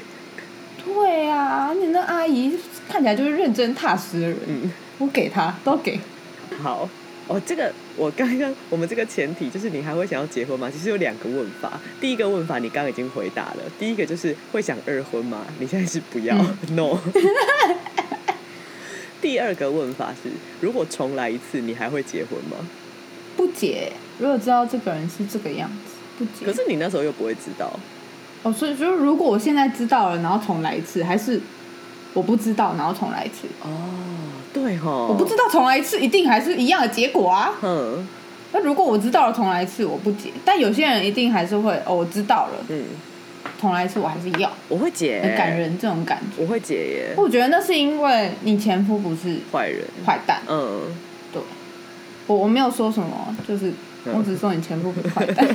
[0.85, 2.55] 对啊，你那阿姨
[2.87, 5.99] 看起来就是认真踏实的人，嗯，我给她都给。
[6.63, 6.87] 好
[7.33, 10.71] 哦，这个我刚刚我们这个前提就是你还会想要结婚吗？
[10.71, 15.47] 其实有两个问法，第一个问法你刚刚已经回答了，第一个就是会想二婚吗？
[15.59, 16.37] 你现在是不要、
[16.73, 16.99] no。
[19.23, 20.29] 第二个问法是，
[20.61, 22.59] 如果重来一次，你还会结婚吗？
[23.35, 26.45] 不结，如果知道这个人是这个样子，不结。
[26.45, 27.73] 可是你那时候又不会知道，
[28.43, 31.41] 哦，所以就是如果我现在知道了，然后重来一次，还是
[32.15, 33.47] 我不知道，然后重来一次？
[33.63, 33.69] 哦，
[34.53, 37.53] 对哈，我不知道重来一次一定还是一样的结果啊。
[37.63, 38.07] 嗯
[38.55, 40.29] 那如果我知道了重来一次，我不解。
[40.45, 42.85] 但有些人一定还是会哦，我知道了，嗯，
[43.59, 46.43] 重来一次我还是要，我会解，很感，人这种感觉。
[46.43, 50.83] 我会解耶，我觉得那是因为你前夫不是坏人，坏蛋，嗯，
[51.33, 51.41] 对，
[52.27, 53.73] 我我没有说什么，就是
[54.05, 54.13] 嗯。
[54.15, 55.49] 我只说你前夫不是坏蛋，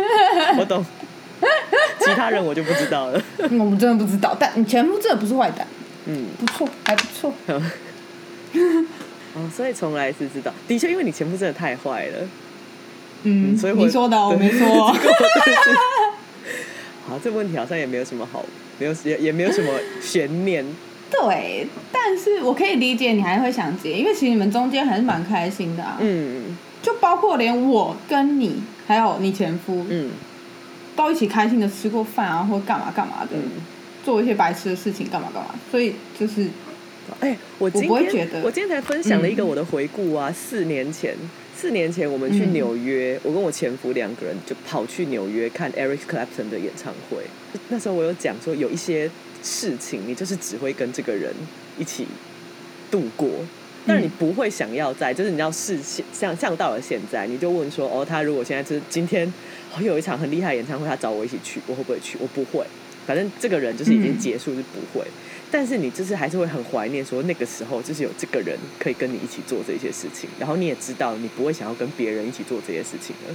[0.58, 0.82] 我懂，
[2.00, 5.66] 其他人我就不知道了，嗯 我们真的不知道，但你前夫真的不是坏蛋，
[6.08, 6.26] 嗯。
[6.38, 7.32] 不错，还不错。
[9.34, 12.28] 哦，所以重来是知道，的确，因为你前夫真的太坏了，
[13.24, 14.96] 嗯，所以我你说的哦， 我对没说哦。
[17.06, 18.42] 好，这个问题好像也没有什么好，
[18.78, 20.64] 没有也也没有什么悬念，
[21.10, 25.98] 对，但是我可以理解你还会想结，因为其实你们中间还是蛮开心的啊。
[26.00, 30.10] 嗯就包括连我跟你还有你前夫，嗯
[30.96, 33.42] 都一起开心的吃过饭啊，或干嘛干嘛的，嗯。
[34.08, 35.54] 做一些白痴的事情，干嘛干嘛。
[35.70, 36.46] 所以就是
[37.20, 41.14] 哎、我今天我今天才分享了一个嗯我的回顾啊，四年前，
[41.54, 47.24] 四年前我们去嗯纽约，我跟我前夫两个人就跑去纽约看 Eric Clapton 的演唱会。
[47.68, 49.10] 那时候我有讲说，有一些
[49.42, 51.34] 事情你就是只会跟这个人
[51.78, 52.06] 一起
[52.90, 53.28] 度过。
[53.86, 59.26] 但是你不会想要在，就是你要事现像像到了现在，你就问说，哦，他如果现在就是今天
[59.74, 62.18] 哦有一场很厉害的演唱会，他找我一起去，我会不会去？
[62.20, 62.66] 我不会，
[63.08, 64.18] 反正这个人就是已经嗯。
[64.18, 65.04] 结束，是不会。
[65.50, 73.34] 但是你就是还是会很怀念，说那个时候就是有这个人可以跟你一起做这些事情，然后你也知道你不会想要跟别人一起做这些事情了，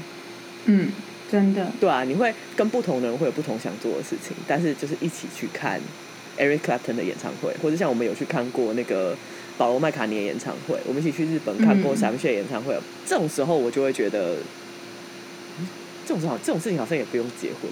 [0.65, 0.91] 嗯，
[1.31, 5.81] 真的，对啊，你会跟不同的人会有不同想做的事情，但是就是一起去看
[6.37, 9.17] Eric Clapton 的演唱会，或者像我们有去看过那个
[9.57, 11.97] 保罗麦卡尼的演唱会，我们一起去日本看过嗯。
[11.97, 14.35] 闪血演唱会，这种时候我就会觉得，
[15.57, 15.67] 嗯
[16.05, 17.71] 这种时候这种事情好像也不用结婚，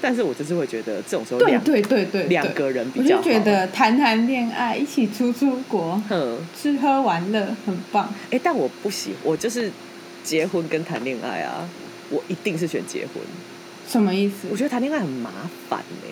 [0.00, 6.38] 但是我就是会觉得这种时候对两对对对，两个人比较好，我就觉得谈谈恋爱，一起出出国，嗯。
[6.56, 8.12] 吃喝玩乐很棒。
[8.30, 9.70] 哎、但我不喜，我就是
[10.22, 11.68] 结婚跟谈恋爱啊，
[12.10, 13.22] 我一定是选结婚。
[13.88, 14.56] 什么意思我？
[14.56, 15.30] 觉得谈恋爱很麻
[15.68, 16.08] 烦呢、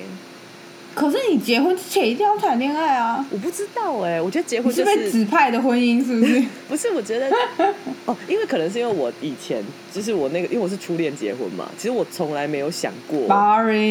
[0.96, 3.22] 可是你结婚之前一定要谈恋爱啊！
[3.30, 6.42] 我不知道哎、我觉得结婚就是被指派的婚姻是不是？
[6.66, 6.90] 不是？
[6.92, 7.30] 我觉得
[8.06, 13.26] 哦，因为可能是因为我以前就是我那个，因为我是初恋结婚嘛，其实我从来没有想过。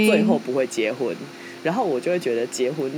[0.08, 1.16] 最后不会结婚，
[1.62, 2.92] 然后我就会觉得结婚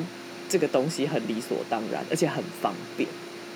[0.48, 3.10] 这个东西很理所当然，而且很方便。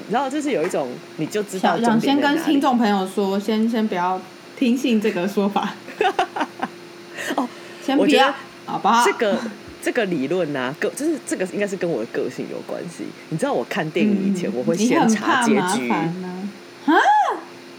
[0.10, 4.20] 然后就是有一种你就知道想先跟听众朋友说，先先不要
[4.58, 5.74] 听信这个说法。
[7.38, 7.48] 哦，
[7.86, 8.34] 先不要
[8.66, 9.06] 好不好？
[9.06, 9.40] 这个
[9.82, 13.04] 这个理论呢、个就是这个应该是跟我的个性有关系。
[13.30, 15.90] 你知道我看电影以前，嗯我会先查结局。
[15.90, 16.14] 啊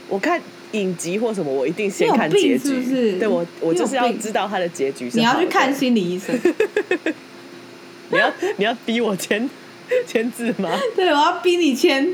[0.08, 0.40] 我看
[0.72, 2.58] 影集或什么，我一定先看结局。
[2.58, 6.38] 是不是对我，我就是要知道它的结局是你要去看心理医生。
[8.10, 9.48] 你要你要逼我签
[10.06, 10.68] 签字吗？
[10.94, 12.06] 对，我要逼你签，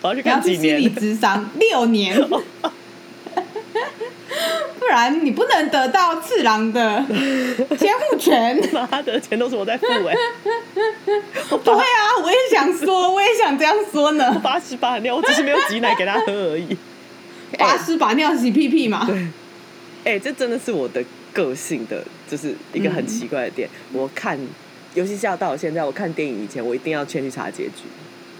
[0.00, 1.14] 我要去看几年心理智？
[1.16, 2.42] 商六年，不
[4.88, 7.04] 然你不能得到次郎的
[7.78, 8.58] 监护权。
[8.72, 10.14] 妈的，钱都是我在付哎、
[11.50, 14.40] 不会啊，我也想说，我也想这样说呢。
[14.42, 16.76] 八十八尿，我只是没有挤奶给他喝而已。
[17.58, 19.06] 把屎把尿洗屁屁嘛。
[19.06, 19.26] 对
[20.04, 23.68] 哎、这真的是我的个性的，就是一个很奇怪的点。
[23.92, 24.38] 我看，
[24.94, 27.84] 尤其是要到现在，我看电影以前，我一定要先去查结局。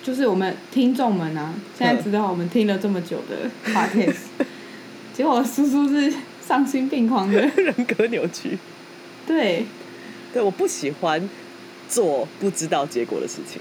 [0.02, 4.28] 就是我们听众们啊，现在知道我们听了这么久的 podcast，
[5.12, 6.10] 结果叔叔是
[6.48, 7.38] 丧心病狂的。
[7.38, 8.58] 人格扭曲。
[9.26, 9.66] 对
[10.32, 11.28] 对，我不喜欢
[11.86, 13.60] 做不知道结果的事情。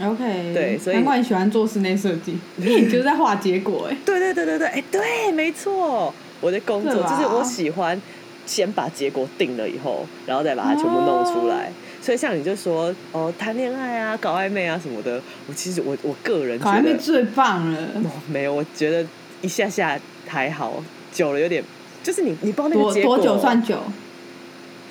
[0.00, 3.96] ，OK，对所以难怪你喜欢做室内设计，因 为你就是在画结果哎。
[4.04, 8.00] 对对对对对，哎、对，没错，我的工作就是我喜欢
[8.46, 11.72] 先把结果定了以后，然后再把它全部弄出来。
[12.00, 19.04] 所以像你就说哦，谈恋爱啊，搞暧昧啊什么的，我其实我我个人搞觉得暧昧最棒了，哦没有，我觉得
[19.42, 20.80] 一下下还好，
[21.12, 21.64] 久了有点，
[22.06, 23.82] 就是你你不知道那多个结果多久算久？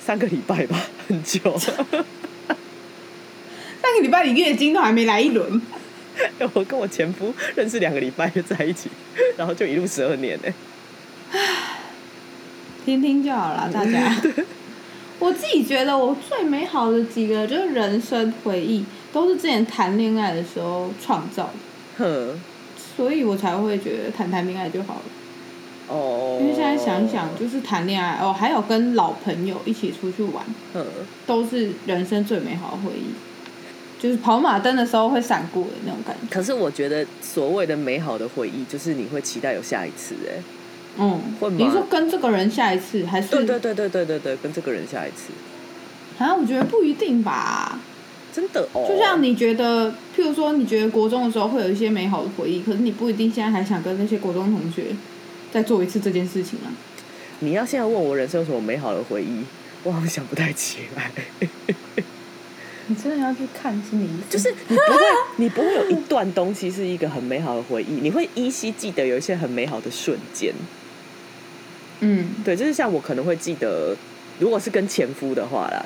[0.04, 1.40] 三个礼拜吧， 很久。
[1.58, 1.74] 上
[3.94, 5.62] 个礼拜你月经都还没来一轮，
[6.52, 8.90] 我跟我前夫认识两个礼拜就在一起，
[9.38, 10.52] 然后就一路十二年呢。
[12.84, 14.14] 听听就好了，大家。
[15.18, 21.52] 我自己觉得我最美好的几个就是人生回忆，都是之前谈恋爱的时候创造的。
[21.96, 22.38] 哼，
[22.94, 25.00] 所以我才会觉得谈谈恋爱就好了。
[25.88, 30.44] 哦，因为现在想想，就是谈恋爱哦，还有跟老朋友一起出去玩，
[30.74, 30.84] 嗯，
[31.26, 33.14] 都是人生最美好的回忆。
[33.98, 36.26] 就是跑马灯的时候会闪过的那种感觉。
[36.30, 40.42] 可是我觉得所谓的美好的回忆，就是你会期待有下一次、哎，
[40.98, 45.32] 嗯，会吗你说跟这个人下一次，还是对对对对对对对，跟这个人下一次，
[46.22, 46.34] 啊？
[46.34, 47.78] 我觉得不一定吧。
[48.34, 54.94] 真的哦，就像你觉得，譬如说，你觉得国中的时候会有一些美好的回忆，可是你不一定现在还想跟那些国中同学
[55.52, 56.72] 再做一次这件事情啊。
[57.40, 59.44] 你要现在问我人生有什么美好的回忆，
[59.84, 61.10] 我好像想不太起来。
[62.88, 64.30] 你真的要去看心理医生？
[64.30, 64.98] 就是 你不会，
[65.36, 70.54] 你不会有一段东西是一个很美好的回忆，你会依稀记得有一些很美好的瞬间。
[72.00, 73.96] 嗯对，就是像我可能会记得，
[74.38, 75.84] 如果是跟前夫的话啦，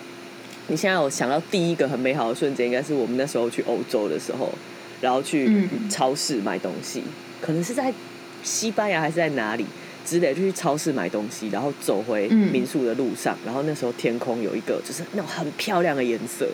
[0.66, 4.52] 你现在有想到第一个很美好的瞬间，应该是我们那时候去欧洲的时候，
[5.00, 7.02] 然后去嗯超市买东西，
[7.40, 7.94] 可能是在
[8.42, 9.64] 西班牙还是在哪里
[10.06, 16.48] 之类，就去超市买东西，然后走回嗯民宿的路上，然后那时候天空有一个就是那种很漂亮的颜色，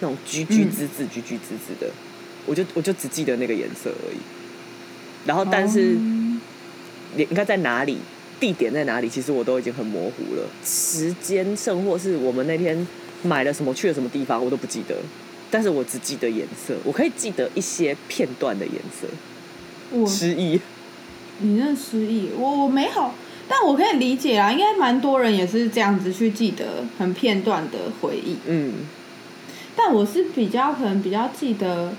[0.00, 1.90] 那种橘橘嗯紫紫、橘橘紫紫的，
[2.46, 4.18] 我就我就只记得那个颜色而已。
[5.26, 6.40] 然后，但是哦
[7.16, 7.98] 你应该在哪里，
[8.38, 10.46] 地点在哪里，其实我都已经很模糊了。
[10.64, 12.86] 时间，甚或是我们那天
[13.22, 14.96] 买了什么，去了什么地方，我都不记得。
[15.50, 19.08] 但是我只记得颜色，我可以记得一些片段的颜色。
[19.90, 20.60] 我失忆，
[21.40, 23.14] 你那失忆，我我没好，
[23.48, 28.36] 但我可以理解啊，应该蛮多人也是这样子去记得很片段的回忆。
[28.46, 28.74] 嗯
[29.76, 31.92] 但我是比较可能比较记得，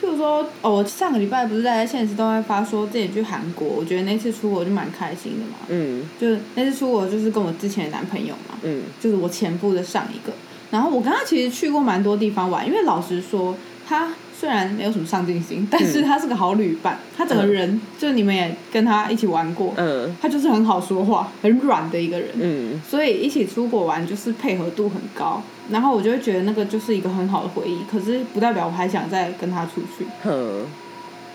[0.00, 5.58] 譬如说，哦，我上个礼拜不是在现实动态发说自己去韩国，我觉得那次出国就蛮开心的嘛。
[5.68, 10.32] 嗯就是那次出国就是跟我之前的男朋友嘛，嗯就是我前夫的上一个。
[10.70, 13.54] 然后我跟他其实去过蛮多地方玩，因为老实说，
[13.86, 22.28] 他虽然没有什么上进心，但是他是个好旅伴，他整个人、就你们也跟他一起玩过，嗯他就是很好说话、很软的一个人。
[22.38, 30.66] 嗯所以一起出国玩就是配合度很高，然后我就会觉得那个就是一个很好的回忆，可是不代表我还想再跟他出去，哼，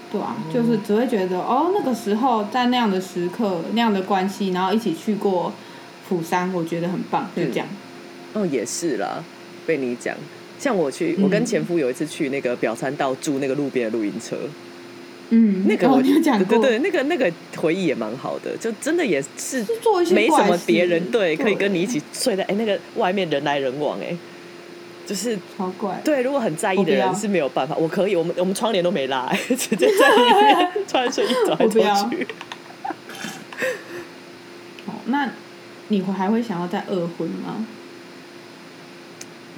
[0.10, 5.52] 对啊，就是只会觉得哦，那个时候在那样的时刻、那样的关系，然后一起去过
[6.08, 7.68] 釜山，我觉得很棒，就这样。
[8.32, 9.22] 哦，也是啦，
[9.66, 10.16] 被你讲。
[10.64, 14.38] 像我去，我跟前夫有一次去那个表参道住那个路边的露营车，
[15.30, 24.16] 嗯，那个我哦你有讲过，对对，那个那个回忆也蛮好的，就真的也是就做一些没什么别人对可以跟你一起睡在哎那个外面人来人往哎，
[25.06, 26.00] 就是超怪。
[26.02, 32.26] 对，如果很在意的人是没有办法，我可以，我们我们窗帘都没拉、哎 直接在里面穿睡衣走来走去。
[34.88, 35.30] 哦，那
[35.90, 37.68] 你会还会想要再二婚吗？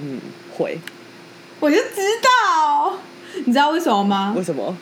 [0.02, 0.20] 嗯，
[0.58, 0.78] 会
[1.60, 2.94] 我就知道，
[3.46, 4.44] 你知道为什么吗为？
[4.44, 4.76] 什么？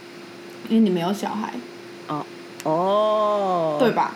[0.69, 1.53] 因为你没有小孩。
[2.07, 2.25] 哦
[2.63, 3.91] 哦，对？
[3.91, 4.15] 吧？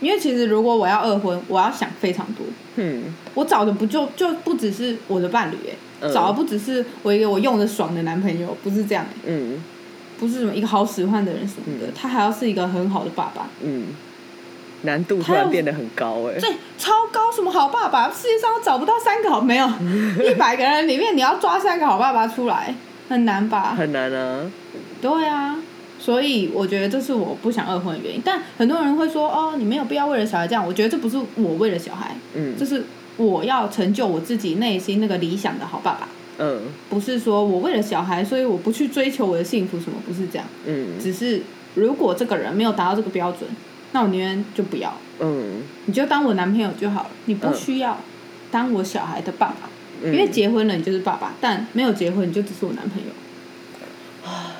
[0.00, 2.44] 因为其实如果我要二婚，我要想非常多。
[2.76, 3.04] 嗯
[3.34, 9.62] 我找的不就就不只是我的伴侣、欸，嗯找的不只是我一个我用的爽的男朋友，不是这样、欸，嗯
[10.18, 13.86] 不是什么一个好使唤的人什么的，嗯他还要是一个很好的爸爸，嗯，
[14.84, 18.10] 难度突然变得很高哎、对超高什么好爸爸？
[18.10, 19.66] 世界上找不到三个好，没有
[20.24, 22.74] 一百个人里面你要抓三个好爸爸出来，
[23.08, 23.74] 很难吧？
[23.76, 24.50] 很难啊。
[25.00, 25.56] 对啊，
[25.98, 28.22] 所以我觉得这是我不想二婚的原因。
[28.24, 30.66] 但很多人会说，哦，你没有必要为了小孩这样。
[30.66, 32.84] 我觉得这不是我为了小孩，嗯这是
[33.16, 40.46] 我要成就我自己内心那个理想的好爸爸，嗯不是说我为了小孩，所以我不去追求我的幸福什么，不是这样。
[40.66, 41.42] 嗯只是
[41.74, 43.48] 如果这个人没有达到这个标准，
[43.94, 45.62] 那我宁愿就不要，嗯。
[45.86, 47.54] 你就当我男朋友就好了，你不嗯。
[47.54, 47.96] 需要
[48.50, 49.68] 当我小孩的爸爸，
[50.02, 54.28] 嗯，因为结婚了你就是爸爸，但没有结婚你就只是我男朋友。
[54.28, 54.50] 啊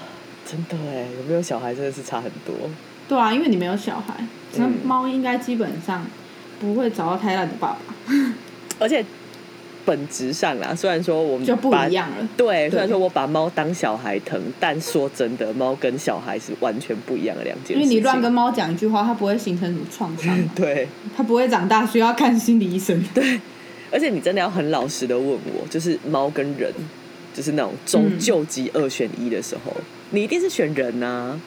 [0.46, 2.54] 真的哎，有没有小孩真的是差很多。
[3.08, 4.14] 对啊，因为你没有小孩，
[4.56, 4.74] 那嗯。
[4.84, 6.06] 猫应该基本上
[6.60, 8.14] 不会找到太烂的爸爸，
[8.78, 9.04] 而且
[9.84, 12.28] 本质上啦，虽然说我们就不一样了。
[12.36, 17.82] 对，虽然说我把猫当小孩疼，但说真的，猫跟小孩是完全不一样的两件事情。
[17.82, 23.02] 因为你乱跟猫讲一句话，它不会形成什么创伤， 对，它不会长大需要看心理医生。
[23.14, 23.40] 对，
[23.90, 26.72] 而且你真的要很老实的问我，就是猫跟人，
[27.34, 29.72] 就是那种中嗯救急二选一的时候，
[30.10, 31.38] 你一定是选人呐、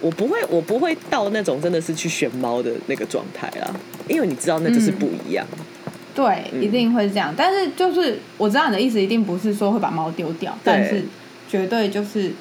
[0.00, 3.74] 我不会，我不会到那种真的是去选猫的那个状态啦，
[4.08, 5.46] 因为你知道那就是不一样。
[6.18, 7.32] 对，嗯一定会这样。
[7.36, 11.04] 但是就是我知道你的意思，一定不是说会把猫丢掉，但是
[11.48, 12.32] 绝对就是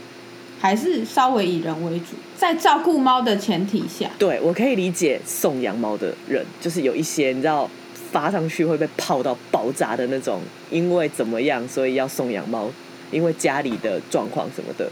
[0.60, 4.10] 还是稍微以人为主，在照顾猫的前提下。
[4.18, 7.70] 对我可以理解送养猫的人，就是有一些你知道
[8.12, 12.70] 发上去会被泡到爆炸的那种，因为怎么样，所以要送养猫，
[13.12, 14.90] 因为家里的状况什么的。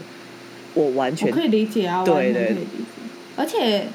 [0.74, 2.64] 我完全我可以理解啊，对完全可以对。
[3.34, 3.86] 而且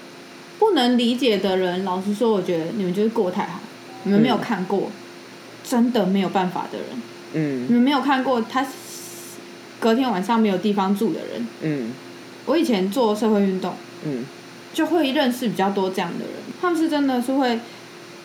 [0.59, 3.59] 不能理解的人，老实说，我觉得你们就是过太好，
[4.03, 4.91] 你们没有嗯看过，
[5.63, 6.87] 真的没有办法的人，
[7.67, 8.65] 你嗯们没有看过他
[9.79, 11.47] 隔天晚上没有地方住的人。
[11.61, 11.91] 嗯。
[12.45, 13.73] 我以前做社会运动，
[14.05, 14.25] 嗯。
[14.73, 17.59] 就会认识比较多这样的人，他们是真的是会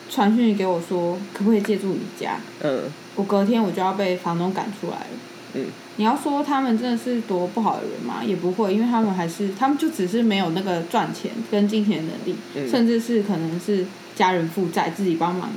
[0.09, 2.37] 传讯息给我说，可不可以借住你家？
[2.61, 2.83] 嗯。
[3.15, 5.07] 我隔天我就要被房东赶出来了。
[5.55, 5.65] 嗯
[5.97, 8.23] 你要说他们真的是多不好的人吗？
[8.23, 15.49] 也不会，因为他们还是他们就只是没有那个赚钱跟金钱能力，嗯甚至是可能是家人负债，自己帮忙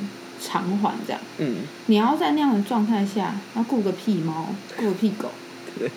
[0.42, 1.20] 偿还这样。
[1.38, 5.30] 嗯，你要在那样的状态下，要雇个屁猫，雇个屁狗，
[5.78, 5.90] 对，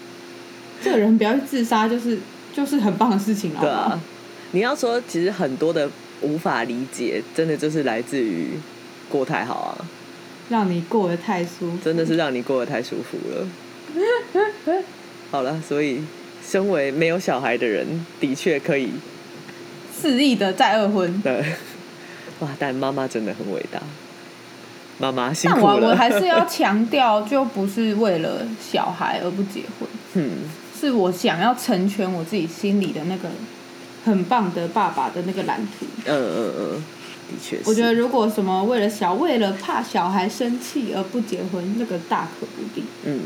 [0.84, 2.20] 这个人不要去自杀，就是
[2.54, 3.62] 就是很棒的事情了。
[3.62, 4.02] 对啊
[4.52, 5.90] 你要说其实很多的
[6.22, 8.50] 无法理解，真的就是来自于
[9.10, 9.72] 过太好啊，
[10.50, 13.48] 让你过得太舒服，真的是让你过得太舒服了。
[15.32, 16.02] 好了，所以
[16.46, 18.90] 身为没有小孩的人，的确可以
[19.96, 21.20] 肆意的再二婚。
[21.22, 21.44] 对，
[22.40, 22.50] 哇！
[22.60, 23.80] 但妈妈真的很伟大，
[25.00, 25.74] 妈妈辛但苦了。
[25.76, 30.32] 我我还是要强调，就不是为了小孩而不结婚， 嗯
[30.80, 33.30] 是我想要成全我自己心里的那个
[34.04, 35.86] 很棒的爸爸的那个蓝图。
[36.06, 36.84] 嗯嗯嗯，
[37.30, 37.64] 的确是。
[37.66, 42.84] 我觉得如果什么为了小为了怕小孩生气而不结婚，那个大可不必。
[43.06, 43.22] 嗯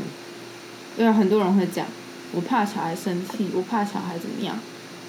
[0.98, 1.86] 因为很多人会讲，
[2.32, 4.58] 我怕小孩生气，我怕小孩怎么样。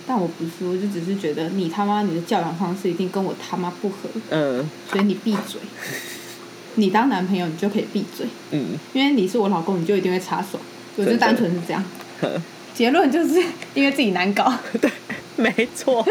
[0.08, 5.60] 但我不是，我就只是觉得你他妈你的教养方式一定跟我他妈不合，嗯所以你闭嘴。
[6.75, 10.60] 你当男朋友你就可以闭嘴，嗯，因为你是我老公，你就一定会插手。
[10.95, 11.84] 我就单纯是这样。
[12.73, 14.54] 结论就是 因为自己难搞。
[14.80, 14.89] 对，
[15.36, 16.06] 没错。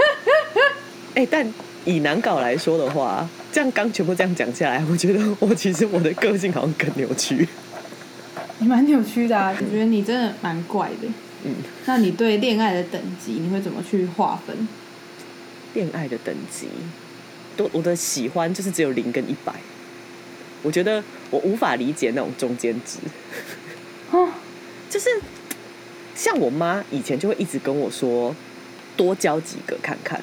[1.15, 1.47] 哎、但
[1.85, 7.49] 以难搞来说的话，这样刚全部这样讲下来，我觉得我其实我的个性好像更扭曲。
[8.61, 11.09] 你蛮扭曲的啊，我 觉得你真的蛮怪的。
[11.45, 11.55] 嗯，
[11.87, 14.69] 那你对恋爱的等级，你会怎么去划分？
[15.75, 16.67] 恋爱的等级，
[17.57, 19.53] 都我的喜欢就是只有零跟一百。
[20.63, 22.99] 我觉得我无法理解那种中间值，
[24.11, 24.29] 哦，
[24.91, 25.09] 就是
[26.17, 28.35] 像我妈以前就会一直跟我说，
[28.97, 30.21] 多交几个看看。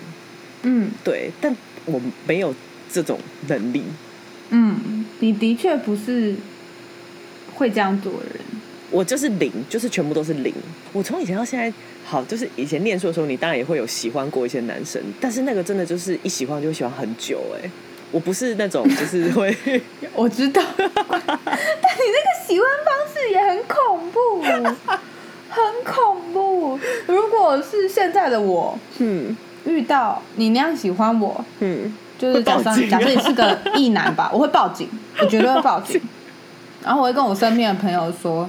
[0.63, 2.53] 嗯对，但我没有
[2.91, 3.17] 这种
[3.47, 3.83] 能力。
[4.49, 6.35] 嗯，你的确不是
[7.55, 8.39] 会这样做的人。
[8.91, 10.53] 我就是零，就是全部都是零。
[10.93, 11.73] 我从以前到现在，
[12.05, 17.69] 好，就是以前念书的时候，你当然也会有喜欢过一些男生，但是那个真的就是一喜欢就会喜欢很久、哎，
[18.11, 19.53] 我不是那种就是会
[20.13, 24.41] 我知道，但你那个喜欢方式也很恐怖，
[25.49, 26.79] 很恐怖。
[27.07, 34.87] 如果是现在的我嗯遇到你那样喜欢我，嗯，就是假设会报警啊假设你是个异男吧，我会报警，
[35.19, 35.99] 我绝对会报警。
[36.85, 38.47] 然后我会跟我身边的朋友说，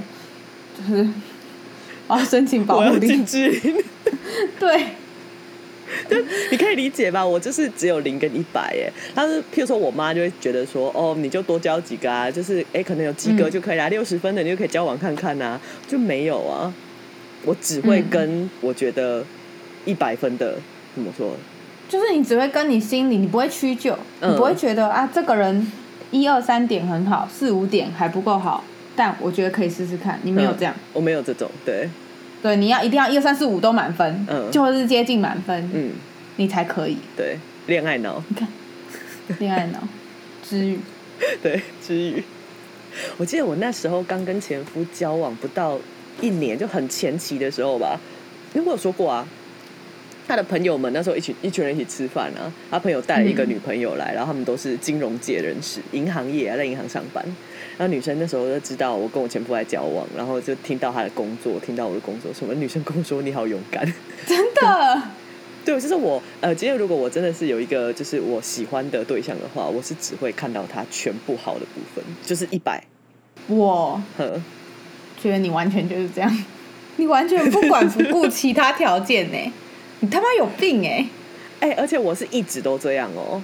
[0.76, 1.08] 就是
[2.06, 3.24] 我要申请保护令我要禁。
[3.24, 3.82] 止令。
[4.60, 4.84] 对，
[6.50, 7.24] 你可以理解吧？
[7.24, 8.92] 我就是只有零跟一百耶。
[9.14, 16.72] 但是，譬如说我妈就会觉得说，哦，你就多交几个啊，就是哎，可能有及格嗯就可以啦，六十、分的你就可以交往看看呐、就没有啊。
[17.44, 19.24] 我只会嗯跟我觉得
[19.84, 20.58] 一百分的
[20.94, 21.34] 怎么说？
[21.88, 25.70] 就是你只会跟你心里，你不会屈就，嗯你不会觉得啊，这个人
[26.10, 28.62] 一二三点很好，四五点还不够好，
[28.94, 30.18] 但我觉得可以试试看。
[30.22, 31.88] 你没有这样，我没有这种，对，
[32.42, 34.50] 对，你要一定要一二三四五都满分，嗯。
[34.50, 35.90] 就是接近满分，嗯，
[36.36, 36.96] 你才可以。
[37.16, 38.48] 对，恋爱脑，你看，
[39.38, 39.80] 恋爱脑，
[40.42, 40.78] 治愈，
[41.42, 42.22] 对，之余，
[43.16, 45.78] 我记得我那时候刚跟前夫交往不到
[46.20, 47.98] 一年，就很前期的时候吧，
[48.54, 49.26] 因为我有说过啊，
[50.28, 57.24] 他的朋友们那时候一群一群人一起吃饭啊，他朋友带了一个嗯女朋友来，然后他们都是金融界人士，银行业啊，在银行上班。
[57.78, 63.84] 然后女生那时候就知道我跟我前夫在交往，然后就听到他的工作，听到我的工作，什么女生跟我说你好勇敢。
[64.26, 65.02] 真的，
[65.64, 72.82] 对，就是我呃，今天如果我真的是有一个就是我喜欢的对象的话，我是只会看到他全部好的部分，就是一百。
[73.46, 74.40] 我呵，
[75.22, 76.44] 觉得你完全就是这样，
[76.96, 79.52] 你完全不管不顾其他条件呢，
[80.00, 81.06] 你他妈有病哎！
[81.60, 83.42] 哎、而且我是一直都这样哦，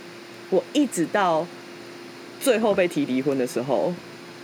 [0.50, 1.46] 我一直到
[2.40, 3.92] 最后被提离婚的时候，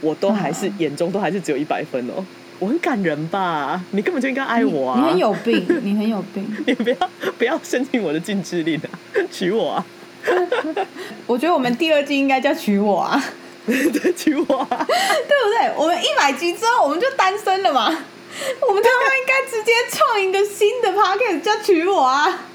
[0.01, 2.25] 我都还是、嗯眼中都还是只有一百分哦。
[2.59, 3.81] 我很感人吧？
[3.93, 5.01] 你根本就应该爱我啊！
[5.01, 6.45] 你很有病， 你很有病。
[6.67, 6.97] 你不要
[7.37, 8.89] 不要申请我的禁制令啊，
[9.31, 9.87] 娶我啊！
[11.27, 13.23] 我觉得我们第二季应该叫娶我啊，
[13.67, 14.87] 对，娶我啊！
[14.87, 15.73] 对不对？
[15.77, 18.05] 我们一百集之后我们就单身了嘛，
[18.69, 22.47] 我们他妈应该直接创一个新的 podcast 叫娶我啊！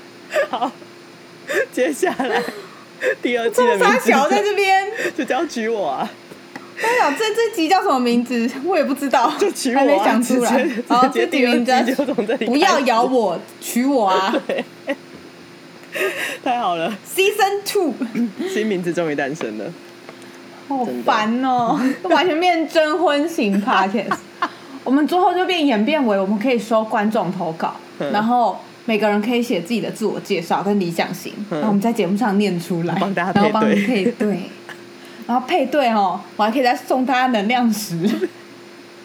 [0.49, 0.71] 好，
[1.71, 2.41] 接下来
[3.21, 6.09] 第二季这名字小在这边， 就叫娶我啊！
[6.75, 10.69] 我想这这集叫什么名字，我也不知道，就娶我、啊，还没想出来。
[10.87, 14.33] 好，这集名第二字集就从这里不要咬我，娶我啊
[16.43, 17.93] 太好了，！Season Two，
[18.51, 19.65] 新名字终于诞生了。
[20.67, 24.17] 好烦哦，完全变征婚型 podcast。
[24.83, 34.49] 我们最后就变演变为我们可以收观众投稿，嗯然后每个人可以写自己的自我介绍跟理想型，嗯然后我们在节目上念出来，帮大家然后帮你配对，
[35.25, 38.29] 然后配对哦，我还可以再送大家能量石。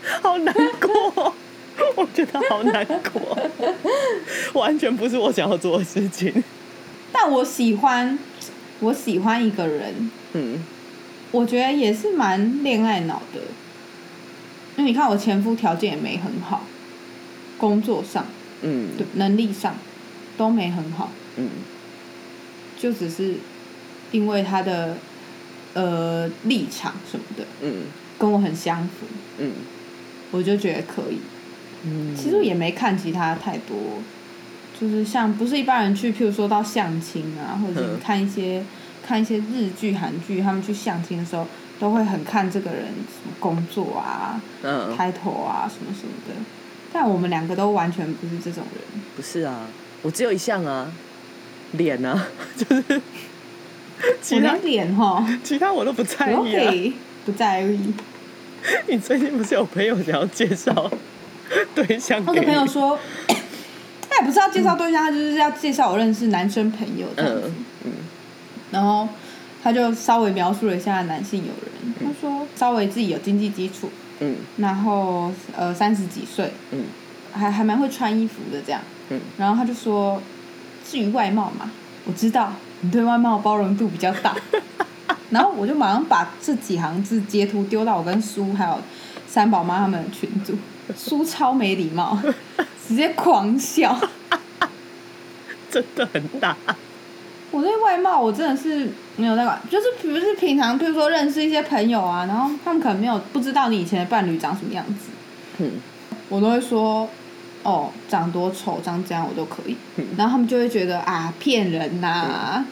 [0.23, 1.35] 好难过，
[1.97, 3.39] 我觉得好难过，
[4.55, 6.43] 完全不是我想要做的事情。
[7.13, 8.19] 但我喜欢，
[8.81, 10.65] 我喜欢一个人，嗯
[11.31, 13.41] 我觉得也是蛮恋爱脑的。
[14.79, 16.65] 因为你看我前夫条件也没很好，
[17.59, 18.25] 工作上、
[18.63, 18.91] 嗯。
[18.97, 19.75] 对能力上
[20.37, 21.51] 都没很好，嗯。
[22.79, 23.35] 就只是
[24.13, 24.97] 因为他的
[25.75, 29.07] 呃立场什么的嗯跟我很相符，
[29.39, 29.51] 嗯
[30.31, 31.19] 我就觉得可以。
[31.83, 33.77] 嗯，其实也没看其他太多，
[34.81, 38.65] 就是像不是一般人去，譬如说到相亲啊，或者看一些
[39.05, 41.47] 看一些日剧、韩剧，他们去相亲的时候，
[41.79, 46.35] 都会很看这个人什么工作啊、嗯，开头啊什么什么的。
[46.93, 49.67] 但我们两个都完全不是这种人，不是啊，
[50.03, 50.91] 我只有一项啊，
[51.73, 52.27] 脸啊，
[52.57, 53.01] 就是
[54.23, 56.71] 其他脸哈，其他我都不在我意啊。
[56.71, 56.95] 可以
[57.27, 57.95] 不在意。
[58.87, 60.91] 你最近不是有朋友想要介绍
[61.75, 62.23] 对象？
[62.27, 62.99] 我的朋友说，
[64.09, 67.43] 他 也不是要介绍对象，他就是要介绍我认识男生朋友这样子。
[67.47, 67.93] 嗯嗯
[68.71, 69.09] 然后
[69.63, 73.91] 他就稍微描述了一下男性友人，他说稍微自己有经济基础，
[74.21, 76.85] 嗯然后呃三十几岁，嗯
[77.33, 78.81] 还还蛮会穿衣服的这样。
[79.11, 80.21] 嗯然后他就说，
[80.89, 81.71] 至于外貌嘛，
[82.05, 84.37] 我知道你对外貌包容度比较大。
[85.31, 88.81] 然后我就马上把这几行字截图丢到我跟苏还有
[89.27, 90.57] 三宝妈他们的群组，
[90.97, 92.19] 苏超没礼貌，
[92.89, 93.99] 直接狂笑。
[95.71, 96.57] 真的很大。
[97.51, 105.11] 我对外貌我真的是没有那个，就是比如是平常，比如说认识一些朋友啊，然后他们可能没有不知道你以前的伴侣长什么样子，
[105.59, 105.73] 嗯。
[106.31, 107.09] 我都会说，
[107.63, 109.75] 哦，长多丑，长这样我都可以。
[109.97, 110.05] 嗯。
[110.19, 112.63] 然后他们就会觉得啊，骗人呐、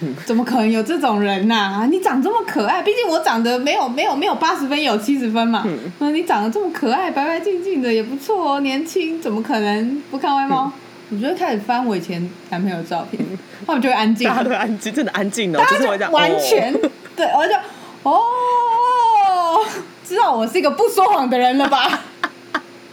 [0.00, 0.14] 嗯。
[0.26, 5.62] 怎么可能有这种人呐、你长这么可爱，毕竟我长得没有没有没有八十分，有七十分嘛。
[5.64, 5.90] 嗯。
[6.00, 10.70] 那你长得这么可爱，白白净净的也不错哦，年轻，怎么可能不看外貌？
[10.76, 10.81] 嗯
[11.12, 13.22] 我就会开始翻我以前男朋友的照片，
[13.66, 17.54] 他们就会安静，大家都安静，真的安静哦，大就是完全、哦对，我就
[18.04, 19.64] 哦，
[20.06, 22.00] 知道我是一个不说谎的人了吧？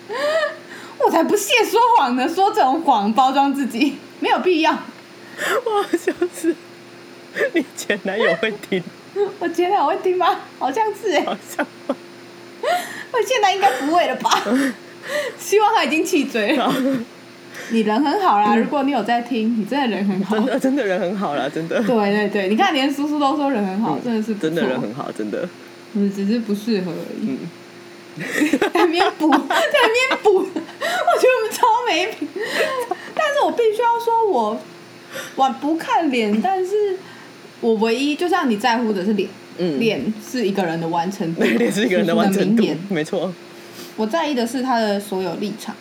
[0.99, 4.71] 我才不屑说谎呢，说这种谎包装自己没有必要。
[4.73, 6.53] 我好像是
[7.53, 8.83] 你前男友会听，
[9.39, 10.41] 我前男友会听吗？
[10.59, 11.65] 好像是哎、好像
[13.11, 14.29] 我现在应该不会了吧？
[15.39, 16.69] 希望他已经气嘴了。
[17.71, 20.35] 你人很好啦，如果你有在听，你真的人很好。
[20.35, 25.47] 真 的真的人很好啦，真的对对对，你看连叔叔都说人很好，真的是真的人很好，真的。
[25.93, 27.29] 嗯，只是不适合而已。
[27.29, 27.37] 嗯，
[28.59, 32.27] 在那边补，在那边补，我觉得我们超没品。
[33.15, 34.59] 但是我必须要说我，
[35.35, 36.97] 我不看脸，但是
[37.61, 43.33] 我唯一就像你在乎的是脸，嗯脸是一个人的完成度， 脸是一个人的完成度没错。
[43.95, 45.75] 我在意的是他的所有立场，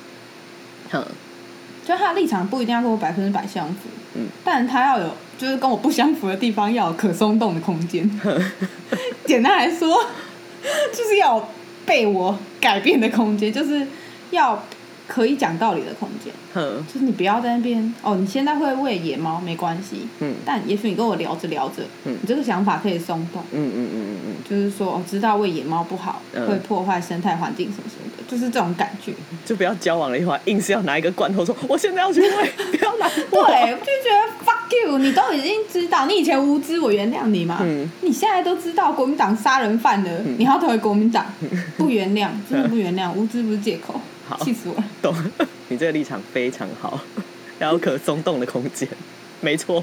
[0.91, 1.05] 哼，
[1.89, 8.07] 就他的立场不一定要跟我百分之百相符，嗯，但他要有就是跟我不相符的地方要有可松动的空间。
[9.25, 10.05] 简单来说，
[10.93, 11.49] 就是要有
[11.87, 13.87] 被我改变的空间，就是
[14.31, 14.63] 要
[15.09, 16.33] 可以讲道理的空间。
[16.55, 20.35] 哼，就是你不要在那边哦，你现在会喂野猫没关系，嗯。
[20.45, 22.17] 但也许你跟我聊着聊着，嗯。
[22.21, 24.35] 你这个想法可以松动，嗯嗯嗯嗯嗯。
[24.49, 26.47] 就是说哦，知道喂野猫不好，嗯。
[26.47, 29.13] 会破坏生态环境什么什么的，就是这种感觉。
[29.33, 37.59] 嗯，就不要交往了以后，硬是要拿一个罐头说我现在要去喂，不要拿对，我就觉得 fuck you，你都已经知道，你以前无知，我原谅你嘛。
[37.63, 37.89] 嗯。
[38.03, 41.27] 你现在都知道国民党杀人犯了，你还要投给国民党，
[41.77, 44.85] 不原谅，真的不原谅，无知不是借口好，气死我了。
[45.01, 45.15] 懂，
[45.69, 47.01] 你这个立场非常好，
[47.59, 48.89] 要有可松动的空间，
[49.41, 49.83] 没错。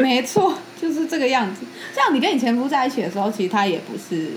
[0.00, 1.62] 没错，就是这个样子。
[1.94, 4.30] 像你跟你前夫在一起的时候，其实他也不是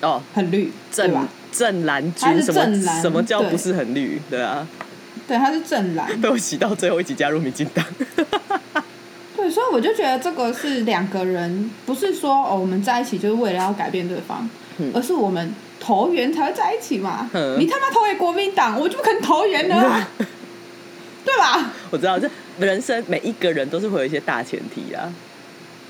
[0.00, 0.64] 哦，很绿，
[0.94, 1.28] 对正吧？
[1.52, 4.20] 正蓝军什么什么叫不是很绿？
[4.28, 4.66] 对啊，
[5.28, 6.08] 对，他是正蓝。
[6.20, 7.84] 被我洗到最后一起加入民进党。
[9.36, 14.48] 对，所以我就觉得这个是两个人，不是说哦我们在一起就是为了要改变对方，
[14.78, 17.28] 嗯而是我们投缘才会在一起嘛。
[17.32, 20.08] 嗯你他妈投给国民党，我就不肯投缘了、啊，
[21.26, 21.72] 对吧？
[21.90, 22.30] 我知道，这
[22.60, 25.12] 人生每一个人都是会有一些大前提啊。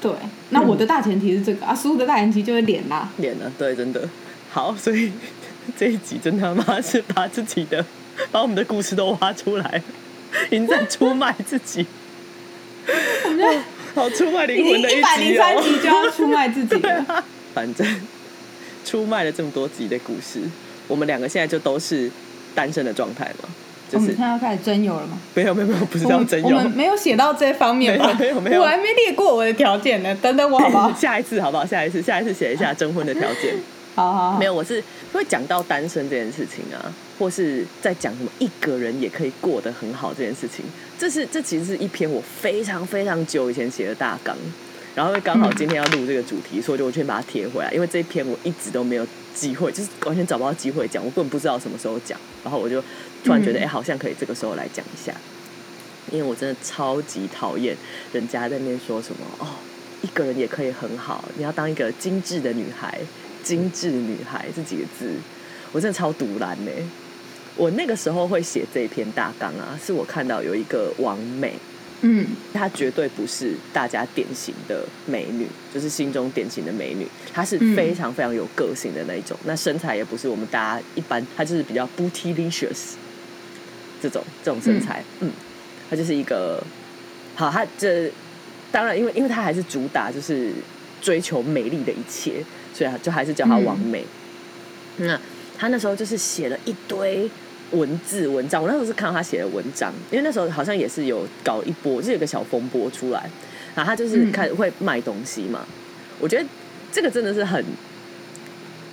[0.01, 0.11] 对，
[0.51, 3.09] 那我的大前提是这个啊，输的大前提就是脸啦。
[3.19, 4.09] 脸了，对，真的
[4.51, 5.13] 好，所以
[5.77, 7.85] 这一集真他妈是把自己的，
[8.31, 9.83] 把我们的故事都挖出来，
[10.47, 11.87] 已经在出卖自己，
[13.27, 13.63] 我们
[13.95, 15.37] 好出卖灵魂的一百零。
[15.37, 17.25] 三集就要出卖自己了。
[17.55, 17.87] 反正
[18.93, 20.39] 出卖了这么多集的故事，
[20.87, 22.11] 我们两个现在就都是
[22.55, 23.49] 单身的状态嘛，
[23.91, 25.19] 就是我们现在要开始真有了吗？
[25.33, 26.71] 没有没有没有，不是我们要真有我们。
[26.73, 28.15] 没有写到这方面吧？
[28.21, 30.15] 没有没有没有我还没列过我的条件呢。
[30.21, 30.93] 等等我好不好？
[31.01, 31.65] 下一次好不好？
[31.65, 33.55] 下一次，下一次写一下征婚的条件。
[33.97, 34.85] 好好好，没有，我是
[35.15, 40.65] 会讲到单身这件事情啊，或是在讲什么一个人也可以过得很好这件事情。
[40.99, 44.37] 这是这其实是一篇我非常非常久以前写的大纲，
[44.95, 47.71] 然后刚好今天要录这个主题，所以我就先把它贴回来。
[47.73, 52.19] 因为这一篇我一直都没有机会，就是完全找不到机会讲，我根本不知道什么时候讲。
[52.45, 52.83] 然后我就
[53.25, 55.15] 突然觉得，哎、嗯好像可以这个时候来讲一下。
[56.11, 57.75] 因为我真的超级讨厌
[58.13, 59.47] 人家在那边说什么哦，
[60.03, 62.99] 一个人也可以很好，你要当一个精致的女孩，
[63.43, 65.11] 精致女孩这几个字，
[65.73, 66.71] 我真的超毒男呢。
[67.57, 71.55] 我那个时候会写这篇大纲啊，是我看到有一个王美，
[72.03, 72.27] 嗯。
[72.53, 77.75] 她绝对不是大家典型的美女，就是心中典型的美女，她是嗯。
[77.75, 79.37] 非常非常有个性的那一种。
[79.45, 82.95] 那身材也不是我们大家一般，她就是比较 bootylicious
[84.03, 85.31] 这种这种身材，嗯，
[85.89, 86.63] 她就是一个
[87.35, 88.11] 好，她这
[88.71, 90.53] 当然因为因为她还是主打就是
[91.01, 92.45] 追求美丽的一切，
[92.75, 94.05] 所以就还是叫她王美。
[94.99, 95.19] 那
[95.59, 97.31] 她那时候就是写了一堆
[97.73, 103.29] 文字文章，我那时候是看到他写的文章，因为那时候好像也是有搞一波，就是有个小风波出来，
[103.75, 105.67] 然后他就是嗯开始会卖东西嘛。
[106.21, 106.47] 我觉得
[106.93, 107.65] 这个真的是很，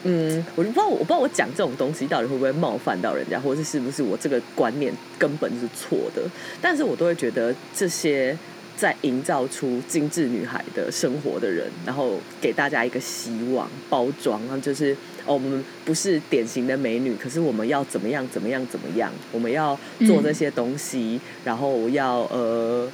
[0.03, 6.23] 嗯，我就不知道我不知道我讲这种东西到底会不会冒犯到人家，或者是是不是我这个观念根本是错的，
[6.61, 8.37] 但是我都会觉得这些。
[8.79, 14.95] 在营造出精致女孩的生活的人，然后给大家一个希望包装，然后就是
[15.29, 22.89] 哦，我们不是典型的美女，可是我们要怎么样怎么样怎么样，我们要做这些东西，然后要呃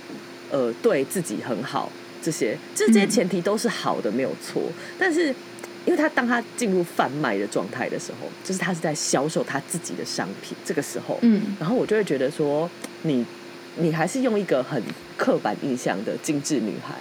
[0.51, 1.89] 呃对自己很好，
[2.21, 3.09] 这些这这些嗯。
[3.09, 4.61] 前提都是好的，没有错。
[4.99, 5.27] 但是，
[5.85, 12.69] 因为他当他进入贩卖的状态的时候，就是他是在销售他自己的商品，这个时候，嗯然后我就会觉得说，
[13.03, 13.25] 你
[13.77, 14.83] 你还是用一个很
[15.15, 16.95] 刻板印象的精致女孩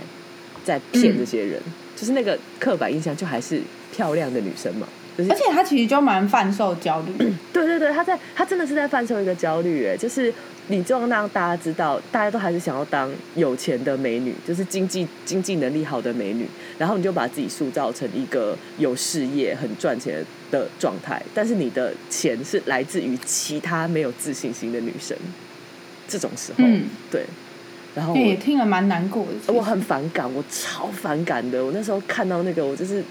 [0.64, 1.60] 在骗这些人，
[1.96, 3.60] 就是那个刻板印象就还是
[3.92, 7.12] 漂亮的女生嘛，就是而且他其实就蛮贩售焦虑，
[7.52, 10.32] 对对对，他在他真的是在贩售一个焦虑，哎，就是
[10.68, 16.46] 你就要让大家知道，大家都还是想要当有钱的美女，就是经济经济能力好的美女，
[16.78, 25.16] 然后你就把自己塑造成一个有事业、很赚钱的状态，但是你的钱是来自于其他没有自信心的女生，
[26.08, 26.84] 这种时候，嗯。
[27.10, 27.24] 对，
[27.94, 29.52] 然后我听了蛮难过的。
[29.52, 31.64] 我很反感，我超反感的。
[31.64, 33.04] 我那时候看到那个，我就是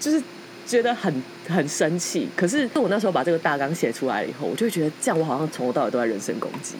[0.00, 0.22] 就是
[0.66, 1.12] 觉得很
[1.48, 2.28] 很生气。
[2.36, 6.74] 可是我那时候把这个大纲写出来以后，我就会觉得这样，我好像从头到尾都在人身攻击，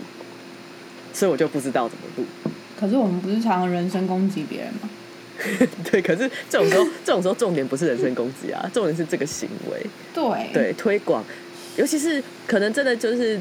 [1.12, 2.24] 所以我就不知道怎么录。
[2.78, 4.90] 可是我们不是常常人身攻击别人吗？
[5.90, 11.24] 对，可是这种时候，这种时候重点不是人身攻击啊，重点是这个行为，对，对推广，
[11.76, 13.40] 尤其是可能真的就是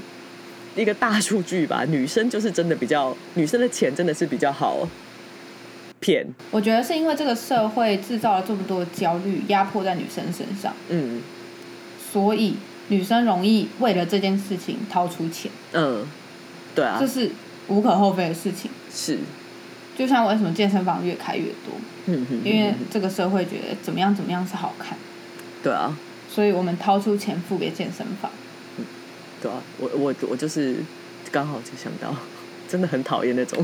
[0.76, 4.88] 一个大数据吧，女生就是真的比较，女生的钱真的是比较好
[6.02, 11.22] 骗，我觉得是因为这个社会制造了这么多焦虑，压迫在女生身上，嗯。
[12.12, 12.56] 所以
[12.90, 16.06] 女生容易为了这件事情掏出钱，嗯，
[16.76, 16.98] 对啊。
[17.00, 17.32] 这，是
[17.70, 18.70] 无可厚非的事情。
[18.94, 19.20] 是，
[19.98, 21.74] 就像为什么健身房越开越多，
[22.08, 24.98] 嗯哼，因为这个社会觉得怎么样怎么样是好看，
[25.64, 25.98] 对啊，
[26.28, 28.30] 所以我们掏出钱付给健身房。
[28.78, 28.84] 嗯
[29.42, 30.76] 对啊，我我我就是
[31.32, 32.14] 刚好就想到，
[32.68, 33.64] 真的很讨厌那种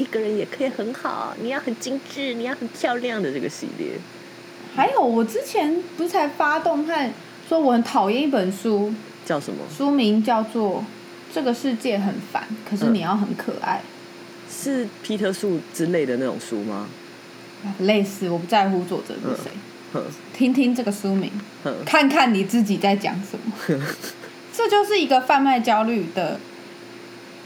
[0.00, 3.88] 一个人也可以很好，你要很精致，你要很漂亮的这个系列。
[4.74, 7.12] 还有，我之前不是才发动态
[7.46, 8.94] 说我很讨厌一本书，
[9.26, 9.58] 叫什么？
[9.76, 10.78] 书名叫做
[11.34, 13.82] 《这个世界很烦，可是你要很可爱》
[14.64, 16.88] 是皮特树之类的那种书吗？
[17.80, 19.50] 类似，我不在乎作者是谁，
[19.92, 21.30] 哼听听这个书名，
[21.84, 23.52] 看看你自己在讲什么。
[24.52, 26.40] 这就是一个贩卖焦虑的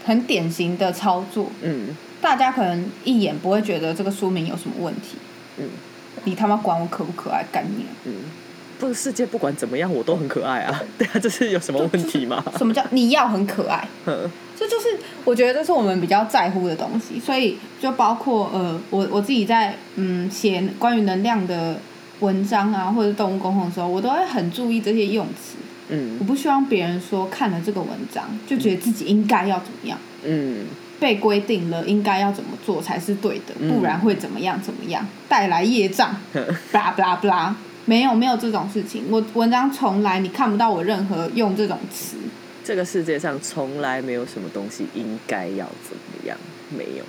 [0.05, 1.51] 很典型的操作。
[1.61, 1.95] 嗯
[2.25, 5.15] 大家可能一眼不会觉得这个书名有什么问题，
[5.59, 5.69] 嗯
[6.23, 7.93] 你他妈管我可不可爱，干你啊！
[8.05, 8.13] 嗯，
[8.79, 10.81] 不，世界不管怎么样，我都很可爱啊。
[10.97, 12.43] 对啊，这是有什么问题吗？
[12.57, 13.87] 什么叫你要很可爱？
[14.07, 14.87] 嗯这就是
[15.23, 21.77] 我觉得这是我们比较在乎的东西，所以就包括呃，我我自己在嗯写关于能量的
[22.21, 25.57] 文章啊，或者动物沟通的时候，我都会很注意这些用词。
[25.89, 30.65] 嗯我嗯不希望别人说看了这个文章就觉得自己应该要怎么样，嗯
[30.99, 36.15] 被规定了应该要怎么做才是对的，嗯不然会怎么样怎么样，带来业障。
[36.71, 37.53] blah blah blah，
[37.85, 42.17] 没有没有这种事情，我文章从来你看不到我任何用这种词。
[42.63, 46.37] 这个世界上从来没有什么东西应该要怎么样，
[46.75, 47.03] 没有。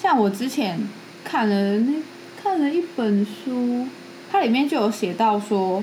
[0.00, 0.78] 像我之前
[1.24, 1.94] 看了那
[2.40, 3.88] 看了一本书，
[4.30, 5.82] 它里面就有写到说，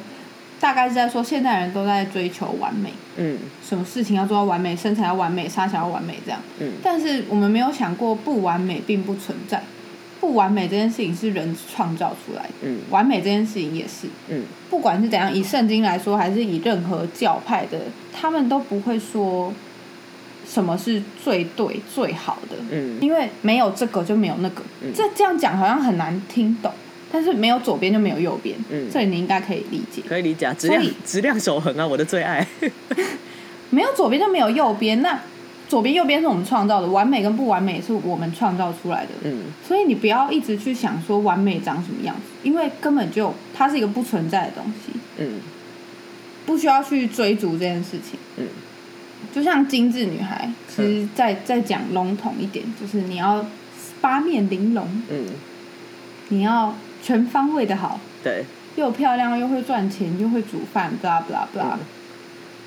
[0.63, 3.37] 大概是在说现代人都在追求完美，嗯。
[3.61, 6.39] 什么事情要做到完美，身材要完美，沙小要完美这样。
[6.61, 6.71] 嗯。
[6.81, 9.61] 但是我们没有想过，不完美并不存在，
[10.21, 12.79] 不完美这件事情是人创造出来的，嗯。
[12.89, 14.07] 完美这件事情也是。
[14.29, 14.45] 嗯。
[14.69, 17.81] 不管是怎样，以圣经来说，还是以任何教派的，
[18.13, 19.53] 他们都不会说
[20.47, 22.97] 什么是最对、最好的，嗯。
[23.01, 24.63] 因为没有这个就没有那个。
[24.81, 24.93] 嗯。
[24.95, 26.71] 这这样讲好像很难听懂，
[27.15, 30.01] 但是没有左边就没有右边，嗯这里你应该可以理解。
[30.09, 32.45] 可以理解啊，质量质量守恒啊，我的最爱。
[33.69, 35.19] 没有左边就没有右边，那
[35.69, 39.11] 左边右边是我们创造的，完美跟不完美是我们创造出来的。
[39.25, 45.39] 嗯所以你不要一直去想说完美长什么样子，因为根本就它是一个不存在的东西，嗯
[46.47, 48.19] 不需要去追逐这件事情。
[48.37, 48.47] 嗯
[49.33, 53.43] 就像精致女孩，其实再再讲笼统一点，就是你要
[54.01, 55.25] 八面玲珑，嗯，
[56.27, 58.45] 你要全方位的好，对。
[58.75, 61.77] 又漂亮又会赚钱又会煮饭，blah blah blah。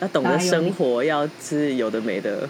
[0.00, 2.48] 要懂得生活，要吃有的没的，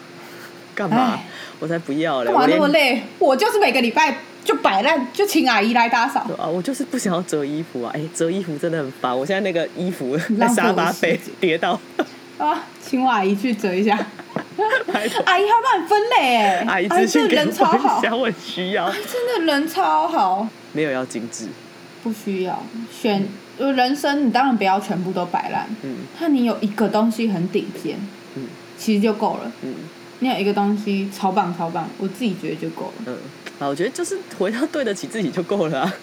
[0.75, 1.19] 干嘛？
[1.59, 2.31] 我才不要嘞！
[2.31, 3.01] 干嘛那么累？
[3.19, 6.21] 我就是每个礼拜就摆烂，就请阿姨来打扫。
[6.39, 7.91] 啊，我就是不想要折衣服啊！
[7.95, 9.17] 哎、折衣服真的很烦。
[9.17, 11.81] 我现在那个衣服在沙发被跌到，
[12.37, 13.97] 啊，请我阿姨去折一下。
[15.25, 18.91] 阿姨还帮你分类哎，阿姨真的人超好一，下，我很需要。
[18.91, 20.47] 真的人超好。
[20.73, 21.47] 没有要精致，
[22.07, 23.27] 不需要选，
[23.59, 27.97] 呃人生你当然不要全部都摆烂，嗯但你有一个东西很顶尖，
[28.37, 28.45] 嗯
[28.79, 29.51] 其实就够了。
[29.63, 29.75] 嗯
[30.21, 32.93] 你有一个东西超棒超棒，我自己觉得就够了。
[33.07, 33.19] 嗯。
[33.59, 35.95] 啊，我觉得就是回到对得起自己就够了、 啊，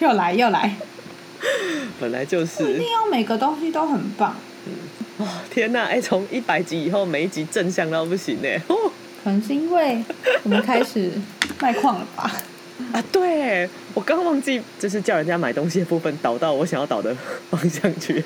[0.00, 0.76] 又来又来，
[1.98, 2.76] 本来就不一。
[2.78, 4.36] 定要每个东西都很棒，
[5.16, 5.84] 哦，天哪！
[5.86, 8.48] 哎、从一百集以后，每一集正向到不行呢。
[8.68, 8.76] 哦
[9.24, 10.02] 可能是因为
[10.44, 11.10] 我们开始
[11.60, 12.30] 卖矿了吧？
[12.92, 17.14] 啊，对，我刚忘记就是叫人家买东西的部分导到我想要导的
[17.50, 18.22] 方向去。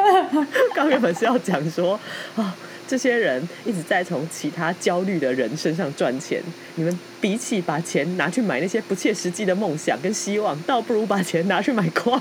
[0.74, 1.98] 刚原本是要讲说
[2.36, 2.54] 啊、
[2.86, 6.42] 这些人一直在从其他焦虑的人身上赚钱，
[6.74, 12.20] 你们比起把钱拿去买那些不切实际的梦想跟希望，倒不如把钱拿去买矿。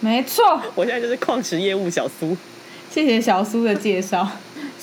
[0.00, 2.36] 没错， 我现在就是矿石业务小苏。
[2.90, 4.26] 谢谢小苏的介绍。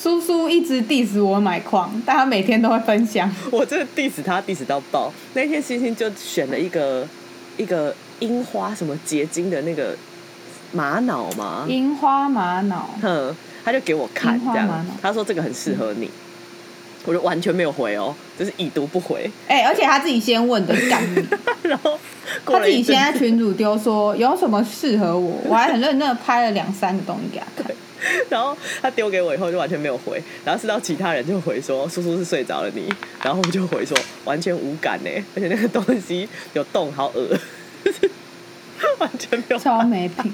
[0.02, 3.30] 苏苏一直 diss 我买矿，但他每天都会分享。
[3.50, 5.12] 我真的 diss 他 diss 到爆。
[5.34, 7.06] 那天星星就选了一个
[7.58, 9.94] 一个樱花什么结晶的那个
[10.72, 16.10] 玛瑙嘛，樱花玛瑙，哼，他就给我看这样他说这个很适合你，
[17.04, 19.30] 我就完全没有回哦，就是已读不回。
[19.48, 21.02] 哎、而且他自己先问的， 干。
[21.64, 21.98] 然后
[22.46, 27.70] 他自己先在群主丢说有什么适合我，我还很认真的拍了两三个东西给他看。
[28.28, 32.92] 然后他丢给我以后就完全没有回，然后是到其他人就回说叔叔是睡着了你，
[33.22, 37.36] 然后我就回说完全无感呢， 而且那个东西有洞，好恶，
[38.98, 40.32] 完全没有超没品，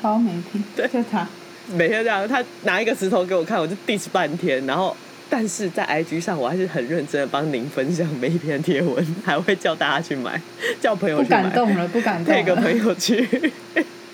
[0.00, 0.88] 超没品，对。
[0.88, 1.26] 就他。
[1.66, 4.94] 每天这样，他拿一个石头给我看，我就 diss 半天，然后
[5.30, 10.38] 但是在 IG 上我还是很认真的帮您分享每一篇贴文，还会叫大家去买，
[10.78, 12.42] 叫朋友不去买，感动了，不感动了。
[12.42, 12.54] 配个。
[12.56, 13.26] 朋友去，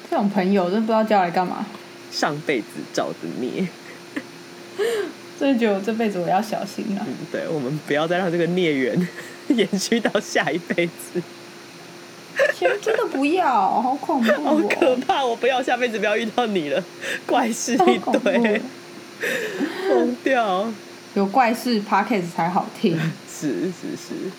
[0.09, 1.67] 这种朋友真不知道叫来干嘛，
[2.11, 3.67] 上辈子造的孽。
[5.39, 7.07] 所以觉得我这辈子我要小心了。
[7.07, 9.09] 嗯，对，我们不要再让这个孽缘
[9.49, 11.23] 延续到下一辈子，
[12.55, 15.25] 天真的不要，好恐怖、好哦，可怕！
[15.25, 16.85] 我不要下辈子不要遇到你了，
[17.27, 18.61] 怪事一堆，
[19.89, 20.71] 疯掉。
[21.15, 22.97] 有怪事 p o d c a s t 才好听。
[23.29, 24.31] 是是是，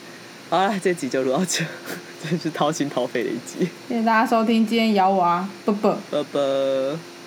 [0.50, 1.66] 好了，这集就录到这，
[2.24, 5.98] 真是掏心掏肺的一集，谢谢大家收听今天咬我啊，啵啵。
[6.12, 7.21] 拜拜。